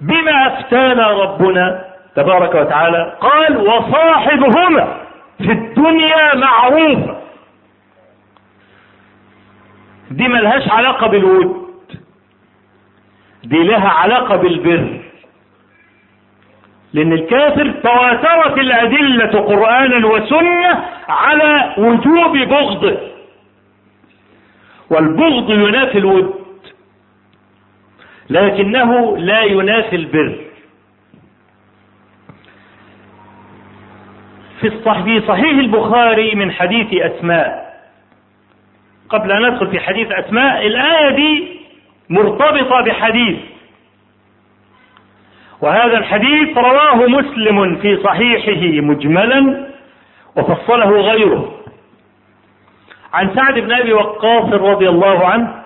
بما 0.00 0.46
أفتانا 0.46 1.08
ربنا 1.10 1.84
تبارك 2.16 2.54
وتعالى 2.54 3.16
قال 3.20 3.56
وصاحبهما 3.56 4.96
في 5.38 5.52
الدنيا 5.52 6.34
معروفة 6.34 7.16
دي 10.10 10.28
ملهاش 10.28 10.68
علاقة 10.68 11.06
بالود. 11.06 11.68
دي 13.44 13.62
لها 13.62 13.88
علاقة 13.88 14.36
بالبر. 14.36 15.00
لأن 16.92 17.12
الكافر 17.12 17.70
تواترت 17.70 18.58
الأدلة 18.58 19.40
قرآنا 19.40 20.06
وسنة 20.06 20.84
على 21.08 21.74
وجوب 21.78 22.36
بغضه 22.36 22.96
والبغض 24.90 25.50
ينافي 25.50 25.98
الود 25.98 26.34
لكنه 28.30 29.16
لا 29.18 29.42
ينافي 29.42 29.96
البر. 29.96 30.38
في 34.60 35.20
صحيح 35.28 35.58
البخاري 35.58 36.34
من 36.34 36.52
حديث 36.52 37.02
أسماء. 37.02 37.68
قبل 39.08 39.32
أن 39.32 39.48
ندخل 39.50 39.66
في 39.66 39.80
حديث 39.80 40.12
أسماء 40.12 40.66
الآية 40.66 41.10
دي 41.16 41.48
مرتبطة 42.10 42.80
بحديث. 42.80 43.38
وهذا 45.62 45.98
الحديث 45.98 46.58
رواه 46.58 46.94
مسلم 47.06 47.76
في 47.76 47.96
صحيحه 48.04 48.86
مجملا 48.86 49.68
وفصله 50.36 50.90
غيره. 51.00 51.54
عن 53.12 53.34
سعد 53.34 53.58
بن 53.58 53.72
أبي 53.72 53.92
وقاص 53.92 54.52
رضي 54.52 54.88
الله 54.88 55.26
عنه 55.26 55.62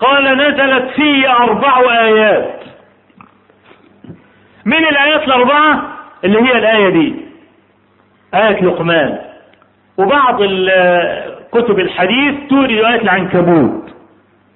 قال 0.00 0.36
نزلت 0.36 0.90
في 0.90 1.28
أربع 1.28 1.80
آيات. 2.00 2.60
من 4.64 4.84
الآيات 4.86 5.22
الأربعة؟ 5.22 5.82
اللي 6.24 6.38
هي 6.38 6.52
الآية 6.58 6.88
دي 6.88 7.14
آية 8.34 8.62
لقمان. 8.62 9.18
وبعض 9.98 10.42
كتب 11.52 11.78
الحديث 11.78 12.34
تورد 12.50 12.70
آية 12.70 13.02
العنكبوت. 13.02 13.81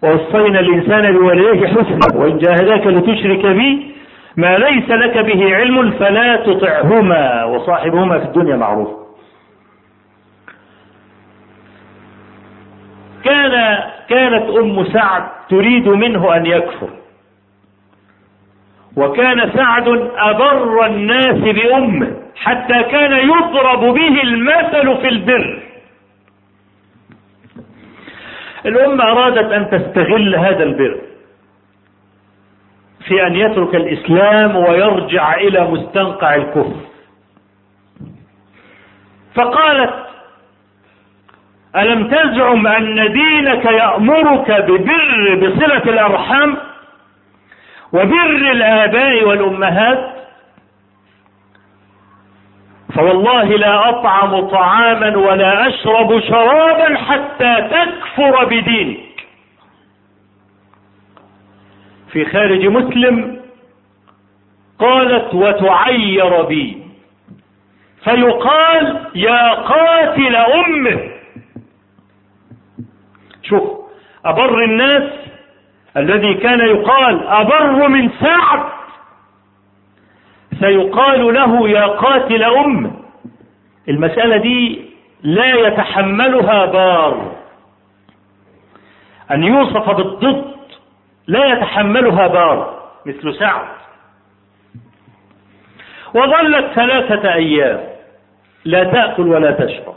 ووصينا 0.07 0.61
الإنسان 0.61 1.13
بوالديه 1.13 1.67
حسنا 1.67 2.21
وإن 2.21 2.39
جاهداك 2.39 2.87
لتشرك 2.87 3.47
بي 3.47 3.97
ما 4.37 4.59
ليس 4.59 4.91
لك 4.91 5.19
به 5.19 5.57
علم 5.57 5.91
فلا 5.91 6.37
تطعهما 6.37 7.45
وصاحبهما 7.45 8.19
في 8.19 8.25
الدنيا 8.25 8.57
معروف. 8.57 8.89
كان 13.25 13.79
كانت 14.09 14.51
أم 14.51 14.85
سعد 14.85 15.23
تريد 15.49 15.89
منه 15.89 16.37
أن 16.37 16.47
يكفر. 16.47 16.89
وكان 18.97 19.51
سعد 19.57 19.89
أبر 20.17 20.87
الناس 20.87 21.55
بأمه 21.55 22.17
حتى 22.37 22.83
كان 22.83 23.13
يضرب 23.13 23.81
به 23.81 24.23
المثل 24.23 24.97
في 25.01 25.09
البر. 25.09 25.66
الأمة 28.67 29.05
أرادت 29.05 29.53
أن 29.53 29.71
تستغل 29.71 30.37
هذا 30.37 30.63
البر 30.63 30.99
في 33.09 33.27
أن 33.27 33.37
يترك 33.37 33.75
الإسلام 33.75 34.57
ويرجع 34.57 35.35
إلى 35.35 35.65
مستنقع 35.71 36.35
الكفر. 36.35 36.77
فقالت 39.35 39.95
ألم 41.77 42.09
تزعم 42.09 42.67
أن 42.67 43.13
دينك 43.13 43.65
يأمرك 43.65 44.51
ببر 44.51 45.35
بصلة 45.35 45.83
الأرحام 45.93 46.57
وبر 47.93 48.51
الآباء 48.53 49.25
والأمهات؟ 49.25 50.17
فوالله 52.97 53.45
لا 53.45 53.89
أطعم 53.89 54.41
طعاما 54.41 55.17
ولا 55.17 55.69
أشرب 55.69 56.21
شرابا 56.21 56.97
حتى 56.97 57.69
تكفر 57.71 58.45
بدينك. 58.45 59.27
في 62.13 62.25
خارج 62.25 62.67
مسلم 62.67 63.41
قالت 64.79 65.35
وتعير 65.35 66.43
بي. 66.43 66.83
فيقال 68.05 69.07
يا 69.15 69.53
قاتل 69.55 70.37
أمه. 70.37 71.11
شوف 73.43 73.63
أبر 74.25 74.65
الناس 74.65 75.13
الذي 75.97 76.35
كان 76.35 76.61
يقال 76.61 77.27
أبر 77.27 77.89
من 77.89 78.11
سعد. 78.21 78.76
سيقال 80.61 81.35
له 81.35 81.69
يا 81.69 81.87
قاتل 81.87 82.43
أم. 82.43 82.93
المسألة 83.89 84.37
دي 84.37 84.91
لا 85.23 85.55
يتحملها 85.55 86.67
بار. 86.67 87.33
أن 89.31 89.45
يوصف 89.45 89.91
بالضد 89.91 90.45
لا 91.27 91.45
يتحملها 91.45 92.27
بار 92.27 92.83
مثل 93.07 93.35
سعد. 93.39 93.67
وظلت 96.15 96.67
ثلاثة 96.75 97.35
أيام 97.35 97.81
لا 98.65 98.85
تأكل 98.85 99.29
ولا 99.29 99.51
تشرب. 99.51 99.95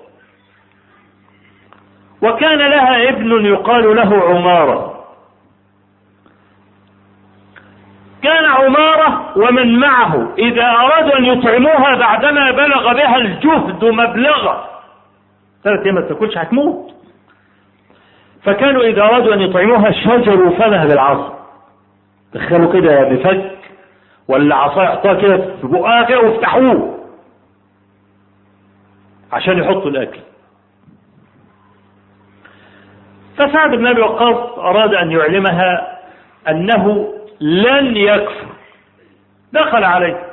وكان 2.22 2.57
لها 2.57 3.10
ابن 3.10 3.45
يقال 3.45 3.95
له 3.95 4.24
عمارة. 4.24 4.99
كان 8.24 8.45
عمارة 8.45 9.38
ومن 9.38 9.80
معه. 9.80 10.34
إذا 10.38 10.65
أرادوا 10.65 11.20
أن 11.20 11.26
يطعموها 11.26 11.95
بعدما 11.95 12.51
بلغ 12.51 12.93
بها 12.93 13.15
الجهد 13.15 13.86
مبلغا. 13.86 14.70
ثلاث 15.63 15.84
أيام 15.84 15.95
ما 15.95 16.01
تأكلش 16.01 16.38
هتموت. 16.38 16.93
فكانوا 18.43 18.84
إذا 18.84 19.01
أرادوا 19.01 19.34
أن 19.34 19.41
يطعموها 19.41 19.91
شجروا 19.91 20.49
فمها 20.49 20.86
بالعصا. 20.86 21.39
دخلوا 22.34 22.74
كده 22.74 23.03
بفك 23.03 23.57
ولا 24.28 24.55
عصا 24.55 24.84
يحطوها 24.84 25.13
كده 25.13 25.38
في 25.38 25.67
بقها 25.67 26.03
كده 26.03 26.20
وافتحوه. 26.20 26.99
عشان 29.32 29.57
يحطوا 29.57 29.89
الأكل. 29.89 30.20
فسعد 33.38 33.70
بن 33.70 33.88
أبي 33.88 34.01
وقاص 34.01 34.59
أراد 34.59 34.93
أن 34.93 35.11
يعلمها 35.11 35.97
أنه 36.47 37.13
لن 37.42 37.98
يكفر. 37.98 38.48
دخل 39.54 39.84
عليه. 39.84 40.30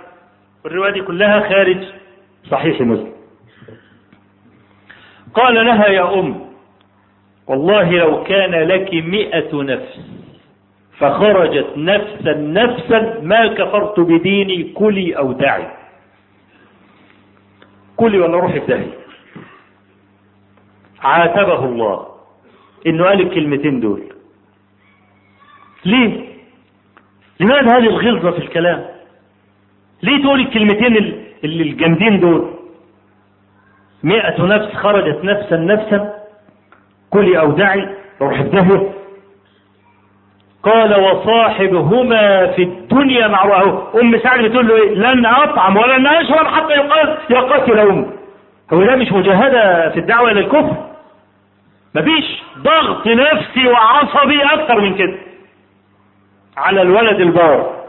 الرواية 0.66 0.92
دي 0.92 1.00
كلها 1.02 1.48
خارج 1.48 1.84
صحيح 2.50 2.80
مسلم. 2.80 3.12
قال 5.34 5.54
لها 5.54 5.86
يا 5.86 6.14
أم 6.20 6.46
والله 7.46 7.90
لو 7.90 8.22
كان 8.24 8.50
لك 8.50 8.94
مئة 8.94 9.62
نفس 9.62 10.00
فخرجت 10.98 11.66
نفسا 11.76 12.32
نفسا 12.34 13.20
ما 13.22 13.46
كفرت 13.46 14.00
بديني 14.00 14.62
كلي 14.62 15.16
أو 15.18 15.32
دعي 15.32 15.66
كلي 17.96 18.18
ولا 18.18 18.36
روحي 18.36 18.60
في 18.60 18.90
عاتبه 21.00 21.64
الله 21.64 22.06
إنه 22.86 23.04
قال 23.04 23.20
الكلمتين 23.20 23.80
دول. 23.80 24.02
ليه؟ 25.84 26.25
لماذا 27.40 27.76
هذه 27.76 27.86
الغلظة 27.86 28.30
في 28.30 28.38
الكلام؟ 28.38 28.84
ليه 30.02 30.22
تقول 30.22 30.40
الكلمتين 30.40 30.96
اللي 31.44 31.62
الجامدين 31.62 32.20
دول؟ 32.20 32.50
مئة 34.02 34.42
نفس 34.46 34.74
خرجت 34.74 35.24
نفسا 35.24 35.56
نفسا. 35.56 36.12
كلي 37.10 37.38
أو 37.40 37.50
دعي 37.50 37.88
روح 38.20 38.38
الدهر 38.38 38.92
قال 40.62 41.00
وصاحبهما 41.00 42.46
في 42.46 42.62
الدنيا 42.62 43.28
معروف 43.28 43.96
أم 43.96 44.18
سعد 44.18 44.40
بتقول 44.44 44.68
له 44.68 44.76
إيه؟ 44.76 44.94
لن 44.94 45.26
أطعم 45.26 45.76
ولن 45.76 46.06
أشرب 46.06 46.46
حتى 46.46 46.72
يقاتل 47.30 47.78
أمي. 47.78 48.06
هو 48.72 48.84
ده 48.84 48.96
مش 48.96 49.12
مجاهدة 49.12 49.90
في 49.90 50.00
الدعوة 50.00 50.30
إلى 50.30 50.40
الكفر؟ 50.40 50.76
مفيش 51.94 52.42
ضغط 52.58 53.06
نفسي 53.06 53.66
وعصبي 53.68 54.42
أكثر 54.42 54.80
من 54.80 54.94
كده. 54.94 55.14
على 56.56 56.82
الولد 56.82 57.20
البار 57.20 57.84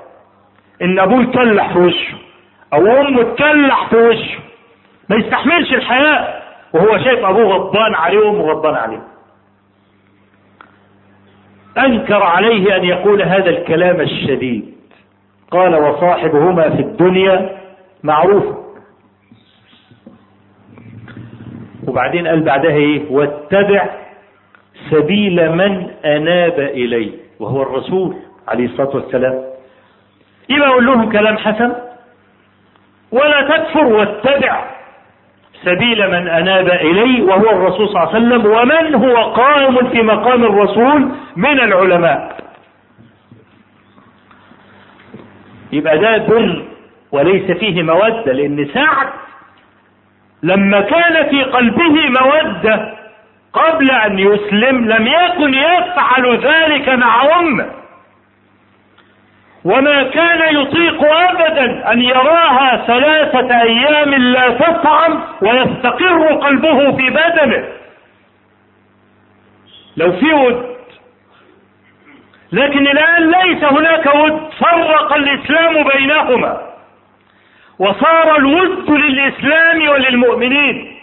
إن 0.82 1.00
أبوه 1.00 1.22
يتكلح 1.22 1.74
في 1.74 1.80
وشه 1.80 2.18
أو 2.74 2.88
أمه 2.88 3.24
تكلح 3.24 3.90
في 3.90 3.96
وشه. 3.96 4.40
ما 5.10 5.16
يستحملش 5.16 5.74
الحياة 5.74 6.42
وهو 6.74 6.98
شايف 6.98 7.26
أبوه 7.26 7.44
غضبان 7.44 7.96
عليه 7.96 8.20
وأمه 8.20 8.42
غضبان 8.42 8.76
عليه. 8.76 9.02
أنكر 11.78 12.24
عليه 12.24 12.76
أن 12.76 12.84
يقول 12.84 13.22
هذا 13.22 13.50
الكلام 13.50 14.02
الشديد. 14.02 14.74
قال 15.52 15.76
وصاحبهما 15.76 16.70
في 16.70 16.82
الدنيا 16.82 17.58
معروف. 18.04 18.44
وبعدين 21.88 22.28
قال 22.28 22.44
بعدها 22.44 22.76
إيه؟ 22.76 23.12
واتبع 23.12 23.90
سبيل 24.92 25.52
من 25.52 25.90
أناب 26.06 26.60
إليه 26.60 27.12
وهو 27.40 27.62
الرسول. 27.62 28.16
عليه 28.48 28.66
الصلاة 28.66 28.96
والسلام. 28.96 29.44
يبقى 30.50 30.70
أقول 30.70 30.86
لهم 30.86 31.12
كلام 31.12 31.38
حسن. 31.38 31.74
ولا 33.12 33.42
تكفر 33.42 33.84
واتبع 33.86 34.66
سبيل 35.64 36.08
من 36.08 36.28
أناب 36.28 36.68
اليه 36.68 37.24
وهو 37.24 37.50
الرسول 37.50 37.88
صلى 37.90 38.04
الله 38.04 38.08
عليه 38.14 38.18
وسلم 38.18 38.46
ومن 38.52 38.96
هو 38.96 39.24
قائم 39.34 39.90
في 39.90 40.02
مقام 40.02 40.44
الرسول 40.44 41.12
من 41.36 41.60
العلماء. 41.60 42.38
يبقى 45.72 45.98
ده 45.98 46.18
بر 46.18 46.64
وليس 47.12 47.52
فيه 47.58 47.84
مودة 47.84 48.32
لأن 48.34 48.70
سعد 48.74 49.08
لما 50.44 50.82
كان 50.82 51.30
في 51.30 51.44
قلبه 51.44 52.10
مودة 52.10 52.94
قبل 53.54 53.92
أن 53.92 54.20
يسلم 54.20 54.90
لم 54.92 55.08
يكن 55.08 55.54
يفعل 55.54 56.38
ذلك 56.38 56.90
مع 56.90 57.40
أمة. 57.40 57.66
وما 59.68 60.04
كان 60.04 60.56
يطيق 60.56 61.04
ابدا 61.04 61.92
أن 61.92 62.02
يراها 62.02 62.86
ثلاثة 62.88 63.62
أيام 63.62 64.14
لا 64.16 64.50
تطعم 64.50 65.24
ويستقر 65.42 66.34
قلبه 66.34 66.92
في 66.98 67.10
بدنه. 67.10 67.68
لو 69.98 70.12
في 70.12 70.34
ود. 70.34 70.78
لكن 72.52 72.88
الآن 72.88 73.32
ليس 73.32 73.64
هناك 73.64 74.16
ود. 74.16 74.50
فرق 74.60 75.14
الإسلام 75.14 75.84
بينهما. 75.84 76.62
وصار 77.80 78.38
الود 78.38 78.90
للإسلام 78.90 79.90
وللمؤمنين. 79.90 80.98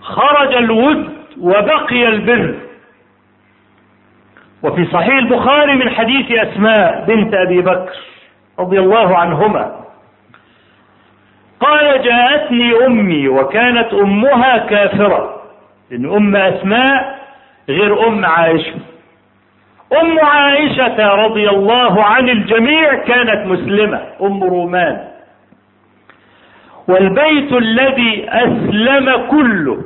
خرج 0.00 0.54
الود 0.54 1.16
وبقي 1.40 2.08
البر. 2.08 2.65
وفي 4.62 4.84
صحيح 4.84 5.16
البخاري 5.16 5.74
من 5.74 5.90
حديث 5.90 6.32
أسماء 6.32 7.04
بنت 7.08 7.34
أبي 7.34 7.60
بكر 7.60 7.92
رضي 8.58 8.78
الله 8.78 9.16
عنهما. 9.18 9.84
قال 11.60 12.02
جاءتني 12.02 12.86
أمي 12.86 13.28
وكانت 13.28 13.94
أمها 13.94 14.58
كافرة 14.58 15.42
لأن 15.90 16.14
أم 16.14 16.36
أسماء 16.36 17.18
غير 17.68 18.08
أم 18.08 18.24
عائشة. 18.24 18.74
أم 20.00 20.18
عائشة 20.18 21.14
رضي 21.14 21.48
الله 21.48 22.04
عن 22.04 22.28
الجميع 22.28 22.94
كانت 22.94 23.46
مسلمة 23.46 24.02
أم 24.22 24.44
رومان. 24.44 25.08
والبيت 26.88 27.52
الذي 27.52 28.26
أسلم 28.28 29.26
كله 29.30 29.82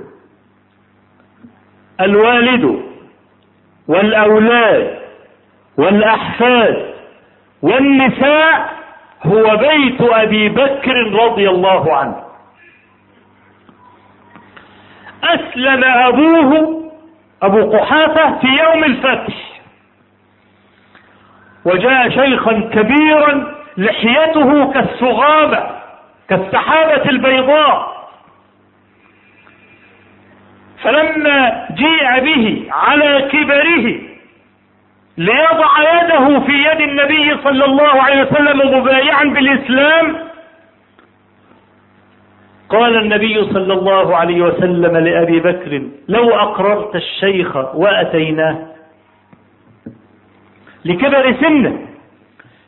الوالد 2.01 2.90
والأولاد 3.91 4.99
والأحفاد 5.79 6.95
والنساء 7.63 8.71
هو 9.27 9.57
بيت 9.57 10.01
أبي 10.01 10.49
بكر 10.49 11.13
رضي 11.13 11.49
الله 11.49 11.97
عنه. 11.97 12.23
أسلم 15.25 15.85
أبوه 15.85 16.83
أبو 17.43 17.77
قحافة 17.77 18.39
في 18.39 18.47
يوم 18.47 18.85
الفتح. 18.85 19.35
وجاء 21.65 22.09
شيخا 22.09 22.53
كبيرا 22.53 23.55
لحيته 23.77 24.73
كالسغامه 24.73 25.71
كالسحابة 26.29 27.11
البيضاء. 27.11 27.90
فلما 30.83 31.67
جيء 31.75 32.21
به 32.25 32.67
على 32.71 33.29
كبره 33.33 34.01
ليضع 35.19 35.71
يده 36.03 36.41
في 36.41 36.53
يد 36.53 36.81
النبي 36.81 37.37
صلى 37.45 37.65
الله 37.65 38.03
عليه 38.03 38.23
وسلم 38.23 38.79
مبايعا 38.79 39.25
بالإسلام 39.25 40.17
قال 42.69 42.97
النبي 42.97 43.45
صلى 43.45 43.73
الله 43.73 44.17
عليه 44.17 44.43
وسلم 44.43 44.97
لأبي 44.97 45.41
بكر 45.41 45.83
لو 46.09 46.31
أقررت 46.31 46.97
الشيخ 46.97 47.57
وأتيناه 47.57 48.59
لكبر 50.85 51.35
سنه 51.41 51.79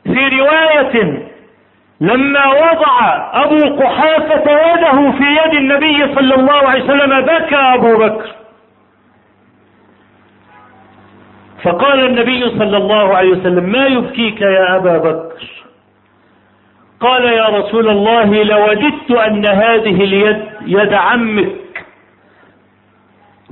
في 0.03 0.27
رواية 0.39 1.23
لما 2.01 2.45
وضع 2.47 2.99
أبو 3.43 3.81
قحافة 3.83 4.51
يده 4.51 5.11
في 5.11 5.23
يد 5.23 5.53
النبي 5.53 6.15
صلى 6.15 6.35
الله 6.35 6.53
عليه 6.69 6.83
وسلم 6.83 7.21
بكى 7.21 7.55
أبو 7.55 7.97
بكر. 7.97 8.31
فقال 11.63 12.05
النبي 12.05 12.49
صلى 12.49 12.77
الله 12.77 13.17
عليه 13.17 13.29
وسلم 13.29 13.63
ما 13.63 13.85
يبكيك 13.85 14.41
يا 14.41 14.75
أبا 14.75 14.97
بكر؟ 14.97 15.43
قال 16.99 17.23
يا 17.23 17.45
رسول 17.47 17.89
الله 17.89 18.43
لوددت 18.43 19.11
أن 19.11 19.45
هذه 19.45 20.03
اليد 20.03 20.43
يد 20.65 20.93
عمك 20.93 21.85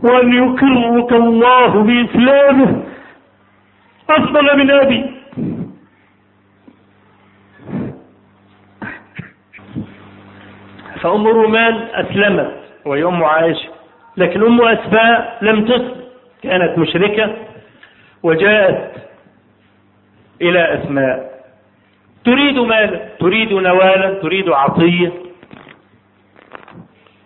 وأن 0.04 0.34
يكرمك 0.34 1.12
الله 1.12 1.68
بإسلامه 1.84 2.84
أفضل 4.10 4.58
من 4.58 4.72
أبي. 4.72 5.11
فأم 11.02 11.28
رومان 11.28 11.88
أسلمت 11.94 12.52
وهي 12.86 13.04
أم 13.04 13.24
عائشة 13.24 13.70
لكن 14.18 14.44
أم 14.44 14.62
أسفاء 14.62 15.38
لم 15.42 15.66
تسلم 15.66 16.02
كانت 16.44 16.78
مشركة 16.78 17.36
وجاءت 18.24 18.92
إلى 20.42 20.74
أسماء. 20.74 21.32
تريد 22.26 22.60
مالا 22.60 23.00
تريد 23.20 23.54
نوالا 23.54 24.14
تريد 24.14 24.50
عطية. 24.50 25.12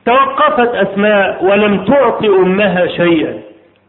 توقفت 0.05 0.75
أسماء 0.75 1.45
ولم 1.45 1.85
تعطي 1.85 2.27
أمها 2.27 2.87
شيئا. 2.87 3.41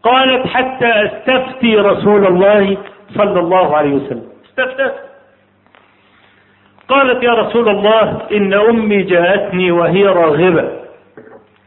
قالت 0.03 0.47
حتى 0.47 0.87
أستفتي 0.87 1.77
رسول 1.77 2.27
الله 2.27 2.77
صلى 3.15 3.41
الله 3.41 3.77
عليه 3.77 3.91
وسلم. 3.91 4.27
استفتت. 4.45 5.06
قالت 6.89 7.23
يا 7.23 7.33
رسول 7.33 7.69
الله 7.69 8.29
إن 8.33 8.55
أمي 8.55 9.03
جاءتني 9.03 9.71
وهي 9.71 10.07
راغبة. 10.07 10.71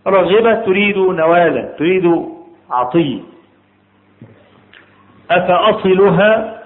راغبة 0.07 0.53
تريد 0.53 0.97
نوالا 0.97 1.61
تريد 1.61 2.25
عطية. 2.71 3.19
أفأصلها؟ 5.31 6.61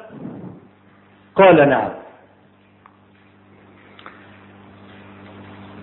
قال 1.35 1.69
نعم. 1.69 1.89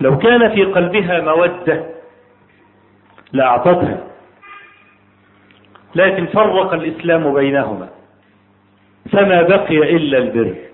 لو 0.01 0.17
كان 0.17 0.49
في 0.49 0.63
قلبها 0.63 1.21
مودة 1.21 1.85
لأعطتها. 3.33 3.97
لكن 5.95 6.25
فرق 6.25 6.73
الإسلام 6.73 7.33
بينهما. 7.33 7.89
فما 9.11 9.41
بقي 9.41 9.77
إلا 9.77 10.17
البر. 10.17 10.70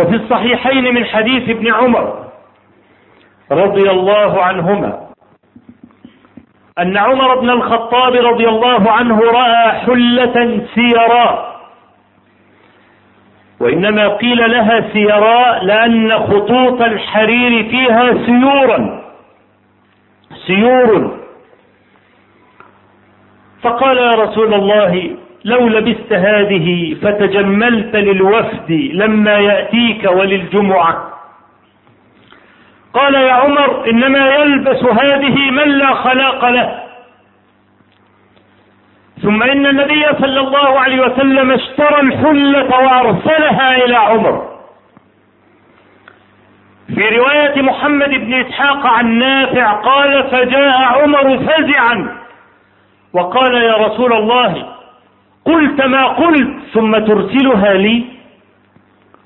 وفي 0.00 0.16
الصحيحين 0.16 0.94
من 0.94 1.04
حديث 1.04 1.48
ابن 1.48 1.72
عمر 1.74 2.26
رضي 3.52 3.90
الله 3.90 4.42
عنهما 4.42 5.00
أن 6.78 6.96
عمر 6.96 7.40
بن 7.40 7.50
الخطاب 7.50 8.14
رضي 8.14 8.48
الله 8.48 8.90
عنه 8.90 9.20
رأى 9.20 9.70
حلة 9.72 10.66
سيراء 10.74 11.60
وإنما 13.60 14.08
قيل 14.08 14.50
لها 14.50 14.92
سيراء 14.92 15.64
لأن 15.64 16.18
خطوط 16.18 16.82
الحرير 16.82 17.68
فيها 17.70 18.14
سيورا 18.26 19.02
سيور 20.46 21.18
فقال 23.62 23.96
يا 23.98 24.10
رسول 24.10 24.54
الله 24.54 25.16
لو 25.44 25.68
لبست 25.68 26.12
هذه 26.12 26.96
فتجملت 27.02 27.96
للوفد 27.96 28.70
لما 28.92 29.38
يأتيك 29.38 30.10
وللجمعة. 30.10 31.10
قال 32.94 33.14
يا 33.14 33.32
عمر 33.32 33.90
إنما 33.90 34.34
يلبس 34.34 34.84
هذه 34.84 35.50
من 35.50 35.68
لا 35.68 35.94
خلاق 35.94 36.48
له. 36.48 36.82
ثم 39.22 39.42
إن 39.42 39.66
النبي 39.66 40.06
صلى 40.20 40.40
الله 40.40 40.80
عليه 40.80 41.00
وسلم 41.00 41.50
اشترى 41.50 42.00
الحلة 42.00 42.68
وأرسلها 42.68 43.84
إلى 43.84 43.96
عمر. 43.96 44.50
في 46.94 47.08
رواية 47.18 47.62
محمد 47.62 48.08
بن 48.08 48.34
إسحاق 48.34 48.86
عن 48.86 49.18
نافع 49.18 49.72
قال 49.72 50.30
فجاء 50.30 50.82
عمر 50.82 51.38
فزعا 51.38 52.18
وقال 53.12 53.54
يا 53.54 53.74
رسول 53.74 54.12
الله 54.12 54.79
قلت 55.44 55.84
ما 55.84 56.06
قلت 56.06 56.50
ثم 56.72 56.98
ترسلها 56.98 57.74
لي. 57.74 58.04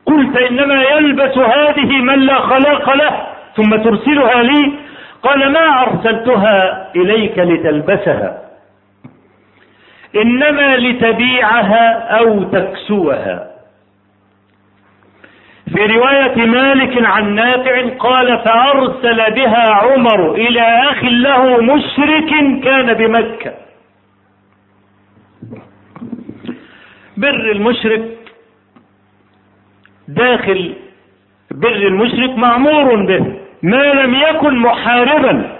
قلت 0.06 0.36
إنما 0.36 0.82
يلبس 0.82 1.38
هذه 1.38 2.00
من 2.00 2.18
لا 2.18 2.34
خلاق 2.34 2.94
له. 2.94 3.26
ثم 3.56 3.76
ترسلها 3.76 4.42
لي. 4.42 4.72
قال 5.22 5.52
ما 5.52 5.82
أرسلتها 5.82 6.88
إليك 6.96 7.38
لتلبسها. 7.38 8.40
إنما 10.16 10.76
لتبيعها 10.76 12.18
أو 12.18 12.42
تكسوها. 12.42 13.50
في 15.74 15.86
رواية 15.86 16.46
مالك 16.46 17.04
عن 17.06 17.34
نافع 17.34 17.88
قال 17.98 18.38
فأرسل 18.38 19.34
بها 19.34 19.74
عمر 19.74 20.34
إلى 20.34 20.60
أخ 20.60 21.04
له 21.04 21.62
مشرك 21.62 22.60
كان 22.64 22.94
بمكة. 22.94 23.63
بر 27.16 27.50
المشرك 27.52 28.02
داخل 30.08 30.74
بر 31.50 31.72
المشرك 31.76 32.38
مأمور 32.38 33.04
به 33.04 33.24
ما 33.62 33.92
لم 33.92 34.14
يكن 34.14 34.56
محاربا 34.56 35.50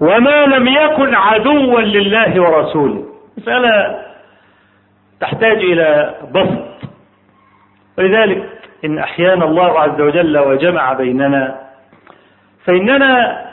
وما 0.00 0.46
لم 0.46 0.68
يكن 0.68 1.14
عدوا 1.14 1.80
لله 1.80 2.42
ورسوله. 2.42 3.04
مسألة 3.38 3.98
تحتاج 5.20 5.56
إلى 5.56 6.14
بسط. 6.34 6.90
ولذلك 7.98 8.48
إن 8.84 8.98
أحيانا 8.98 9.44
الله 9.44 9.80
عز 9.80 10.00
وجل 10.00 10.38
وجمع 10.38 10.92
بيننا 10.92 11.60
فإننا 12.64 13.44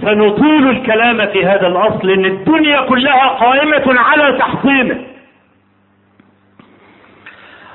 سنطيل 0.00 0.68
الكلام 0.70 1.26
في 1.26 1.46
هذا 1.46 1.66
الأصل 1.66 2.10
إن 2.10 2.24
الدنيا 2.24 2.80
كلها 2.80 3.28
قائمة 3.28 4.00
على 4.00 4.38
تحصينه 4.38 5.04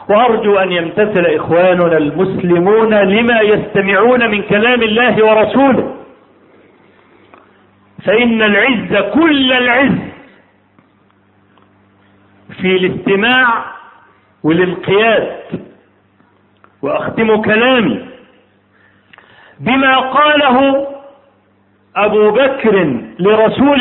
وأرجو 0.10 0.56
أن 0.56 0.72
يمتثل 0.72 1.26
إخواننا 1.26 1.98
المسلمون 1.98 2.94
لما 2.94 3.42
يستمعون 3.42 4.32
من 4.32 4.42
كلام 4.42 4.82
الله 4.82 5.26
ورسوله. 5.26 5.96
فإن 8.06 8.42
العز 8.42 9.14
كل 9.14 9.54
العز 9.54 9.98
في 12.62 12.76
الاستماع 12.76 13.66
والانقياد 14.44 15.36
وأختم 16.82 17.42
كلامي 17.42 18.06
بما 19.60 20.00
قاله 20.00 20.88
أبو 21.96 22.32
بكر 22.32 23.02
لرسول 23.20 23.80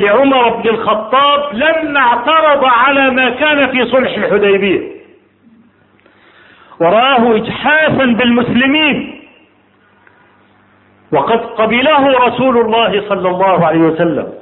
لعمر 0.00 0.48
بن 0.48 0.68
الخطاب 0.68 1.54
لما 1.54 2.00
اعترض 2.00 2.64
على 2.64 3.10
ما 3.10 3.30
كان 3.30 3.70
في 3.70 3.86
صلح 3.86 4.16
الحديبية. 4.16 4.95
ورآه 6.80 7.36
إجحافا 7.36 8.04
بالمسلمين. 8.04 9.22
وقد 11.12 11.38
قبله 11.38 12.26
رسول 12.26 12.58
الله 12.58 13.08
صلى 13.08 13.28
الله 13.28 13.66
عليه 13.66 13.80
وسلم. 13.80 14.32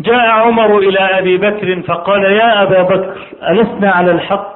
جاء 0.00 0.26
عمر 0.26 0.78
إلى 0.78 0.98
أبي 0.98 1.36
بكر 1.36 1.82
فقال 1.82 2.24
يا 2.24 2.62
أبا 2.62 2.82
بكر 2.82 3.18
ألسنا 3.50 3.90
على 3.90 4.10
الحق؟ 4.10 4.54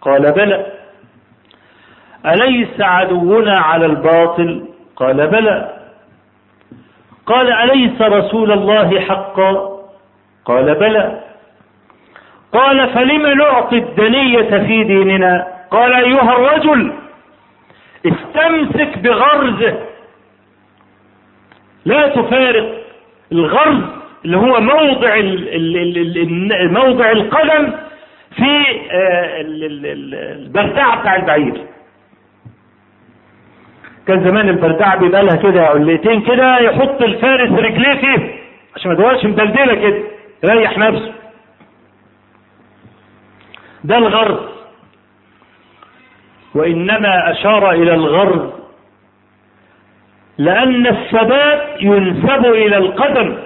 قال 0.00 0.32
بلى. 0.32 0.66
أليس 2.26 2.80
عدونا 2.80 3.60
على 3.60 3.86
الباطل؟ 3.86 4.68
قال 4.96 5.26
بلى. 5.26 5.76
قال 7.26 7.52
أليس 7.52 8.02
رسول 8.02 8.52
الله 8.52 9.00
حقا؟ 9.00 9.80
قال 10.44 10.74
بلى. 10.74 11.20
قال 12.52 12.88
فلم 12.94 13.26
نعطي 13.26 13.76
الدنية 13.78 14.58
في 14.58 14.84
ديننا؟ 14.84 15.46
قال 15.70 15.92
أيها 15.94 16.32
الرجل 16.36 16.92
استمسك 18.06 18.98
بغرزه. 18.98 19.78
لا 21.84 22.08
تفارق 22.08 22.82
الغرز 23.32 23.82
اللي 24.24 24.36
هو 24.36 24.60
موضع 24.60 25.20
موضع 26.82 27.10
القدم 27.10 27.72
في 28.36 28.64
البردعة 29.40 31.00
بتاع 31.00 31.16
البعير. 31.16 31.66
كان 34.06 34.28
زمان 34.28 34.48
البردعة 34.48 34.96
بيبقى 34.96 35.22
لها 35.24 35.36
كده 35.36 35.66
عليتين 35.66 36.20
كده 36.20 36.58
يحط 36.58 37.02
الفارس 37.02 37.50
رجليه 37.50 37.94
فيه 38.00 38.34
عشان 38.76 38.90
ما 38.90 38.96
تبقاش 38.96 39.24
مدلدله 39.24 39.74
كده 39.74 39.98
يريح 40.44 40.78
نفسه. 40.78 41.12
ده 43.84 43.98
الغرض 43.98 44.48
وإنما 46.54 47.30
أشار 47.30 47.70
إلى 47.70 47.94
الغرض 47.94 48.60
لأن 50.38 50.86
الثبات 50.86 51.82
ينسب 51.82 52.46
إلى 52.46 52.76
القدم. 52.76 53.36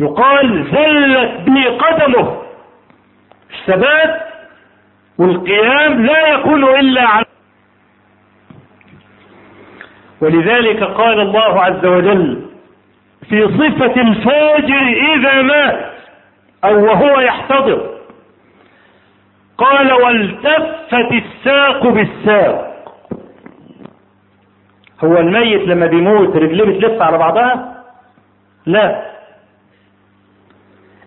يقال 0.00 0.64
زلت 0.64 1.48
به 1.50 1.78
قدمه. 1.78 2.42
الثبات 3.50 4.22
والقيام 5.18 6.06
لا 6.06 6.28
يكون 6.28 6.64
إلا 6.64 7.08
عن 7.08 7.24
ولذلك 10.20 10.82
قال 10.82 11.20
الله 11.20 11.62
عز 11.62 11.86
وجل 11.86 12.46
في 13.28 13.42
صفة 13.42 14.00
الفاجر 14.00 15.14
إذا 15.14 15.42
مات. 15.42 15.95
أو 16.66 16.84
وهو 16.84 17.20
يحتضر. 17.20 17.90
قال 19.58 19.92
والتفت 19.92 21.12
الساق 21.12 21.86
بالساق. 21.86 22.72
هو 25.04 25.16
الميت 25.18 25.60
لما 25.68 25.86
بيموت 25.86 26.36
رجليه 26.36 26.64
بتلف 26.78 27.02
على 27.02 27.18
بعضها؟ 27.18 27.82
لا. 28.66 29.02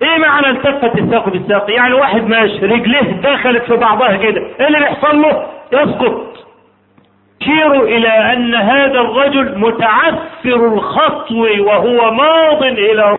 إيه 0.02 0.18
معنى 0.18 0.50
التفت 0.50 0.98
الساق 0.98 1.30
بالساق؟ 1.30 1.72
يعني 1.72 1.94
واحد 1.94 2.22
ماشي 2.28 2.66
رجليه 2.66 3.22
دخلت 3.22 3.64
في 3.64 3.76
بعضها 3.76 4.16
كده 4.18 4.42
إيه 4.60 4.68
اللي 4.68 4.80
بيحصل 4.80 5.22
له؟ 5.22 5.48
يسقط. 5.74 6.30
يشير 7.42 7.84
إلى 7.84 8.34
أن 8.34 8.56
هذا 8.56 9.00
الرجل 9.02 9.58
متعثر 9.60 10.74
الخطو 10.74 11.48
وهو 11.60 12.12
ماض 12.12 12.64
إلى 12.64 13.18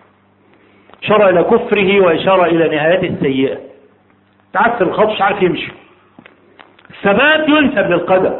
اشار 1.03 1.29
إلى 1.29 1.43
كفره 1.43 2.01
واشار 2.01 2.45
إلى 2.45 2.75
نهايته 2.75 3.07
السيئة. 3.07 3.57
تعثر 4.53 4.87
الخطو 4.87 5.13
مش 5.13 5.21
عارف 5.21 5.41
يمشي. 5.41 5.71
الثبات 6.89 7.49
ينسب 7.49 7.91
للقدم 7.91 8.33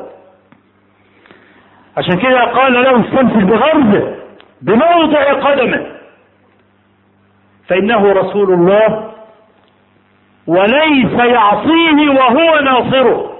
عشان 1.97 2.17
كده 2.19 2.43
قال 2.43 2.73
له 2.73 2.99
استمسك 3.01 3.43
بغرزه 3.43 4.15
بموضع 4.61 5.33
قدمه. 5.33 5.85
فإنه 7.67 8.11
رسول 8.11 8.53
الله 8.53 9.11
وليس 10.47 11.13
يعصيه 11.13 12.09
وهو 12.09 12.59
ناصره. 12.59 13.31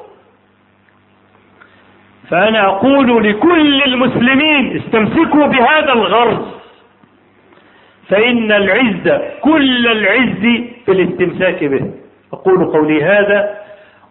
فأنا 2.29 2.65
أقول 2.65 3.23
لكل 3.23 3.83
المسلمين 3.83 4.77
استمسكوا 4.77 5.47
بهذا 5.47 5.93
الغرز. 5.93 6.60
فإن 8.11 8.51
العز 8.51 9.21
كل 9.41 9.87
العز 9.87 10.43
في 10.85 10.91
الاستمساك 10.91 11.63
به. 11.63 11.91
أقول 12.33 12.65
قولي 12.65 13.03
هذا 13.03 13.49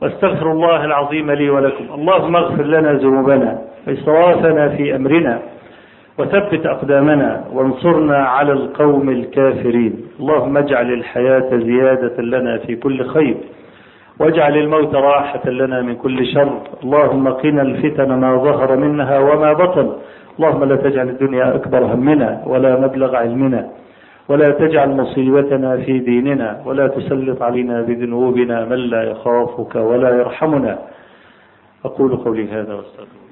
وأستغفر 0.03 0.53
الله 0.53 0.85
العظيم 0.85 1.31
لي 1.31 1.51
ولكم. 1.51 1.85
اللهم 1.95 2.37
اغفر 2.37 2.63
لنا 2.65 2.93
ذنوبنا 2.93 3.59
وإسرافنا 3.87 4.69
في 4.69 4.97
أمرنا 4.97 5.39
وثبت 6.19 6.67
أقدامنا 6.67 7.45
وانصرنا 7.53 8.17
على 8.17 8.53
القوم 8.53 9.09
الكافرين. 9.11 9.95
اللهم 10.21 10.57
اجعل 10.57 10.93
الحياة 10.93 11.51
زيادة 11.57 12.23
لنا 12.23 12.59
في 12.59 12.77
كل 12.77 13.05
خير 13.05 13.37
واجعل 14.21 14.57
الموت 14.57 14.95
راحة 14.95 15.51
لنا 15.51 15.83
من 15.83 15.95
كل 15.95 16.27
شر. 16.27 16.61
اللهم 16.85 17.29
قنا 17.29 17.63
الفتن 17.63 18.21
ما 18.21 18.37
ظهر 18.37 18.77
منها 18.77 19.19
وما 19.19 19.53
بطن. 19.53 19.93
اللهم 20.39 20.65
لا 20.65 20.77
تجعل 20.77 21.09
الدنيا 21.09 21.55
أكبر 21.55 21.85
همنا 21.85 22.43
ولا 22.47 22.81
مبلغ 22.81 23.17
علمنا. 23.17 23.80
ولا 24.31 24.51
تجعل 24.51 24.89
مصيبتنا 24.91 25.77
في 25.77 25.99
ديننا 25.99 26.63
ولا 26.67 26.87
تسلط 26.89 27.43
علينا 27.43 27.83
بذنوبنا 27.83 28.65
من 28.65 28.77
لا 28.77 29.03
يخافك 29.03 29.75
ولا 29.75 30.11
يرحمنا. 30.11 30.79
أقول 31.85 32.17
قولي 32.17 32.49
هذا 32.49 32.75
واستغفر 32.75 33.30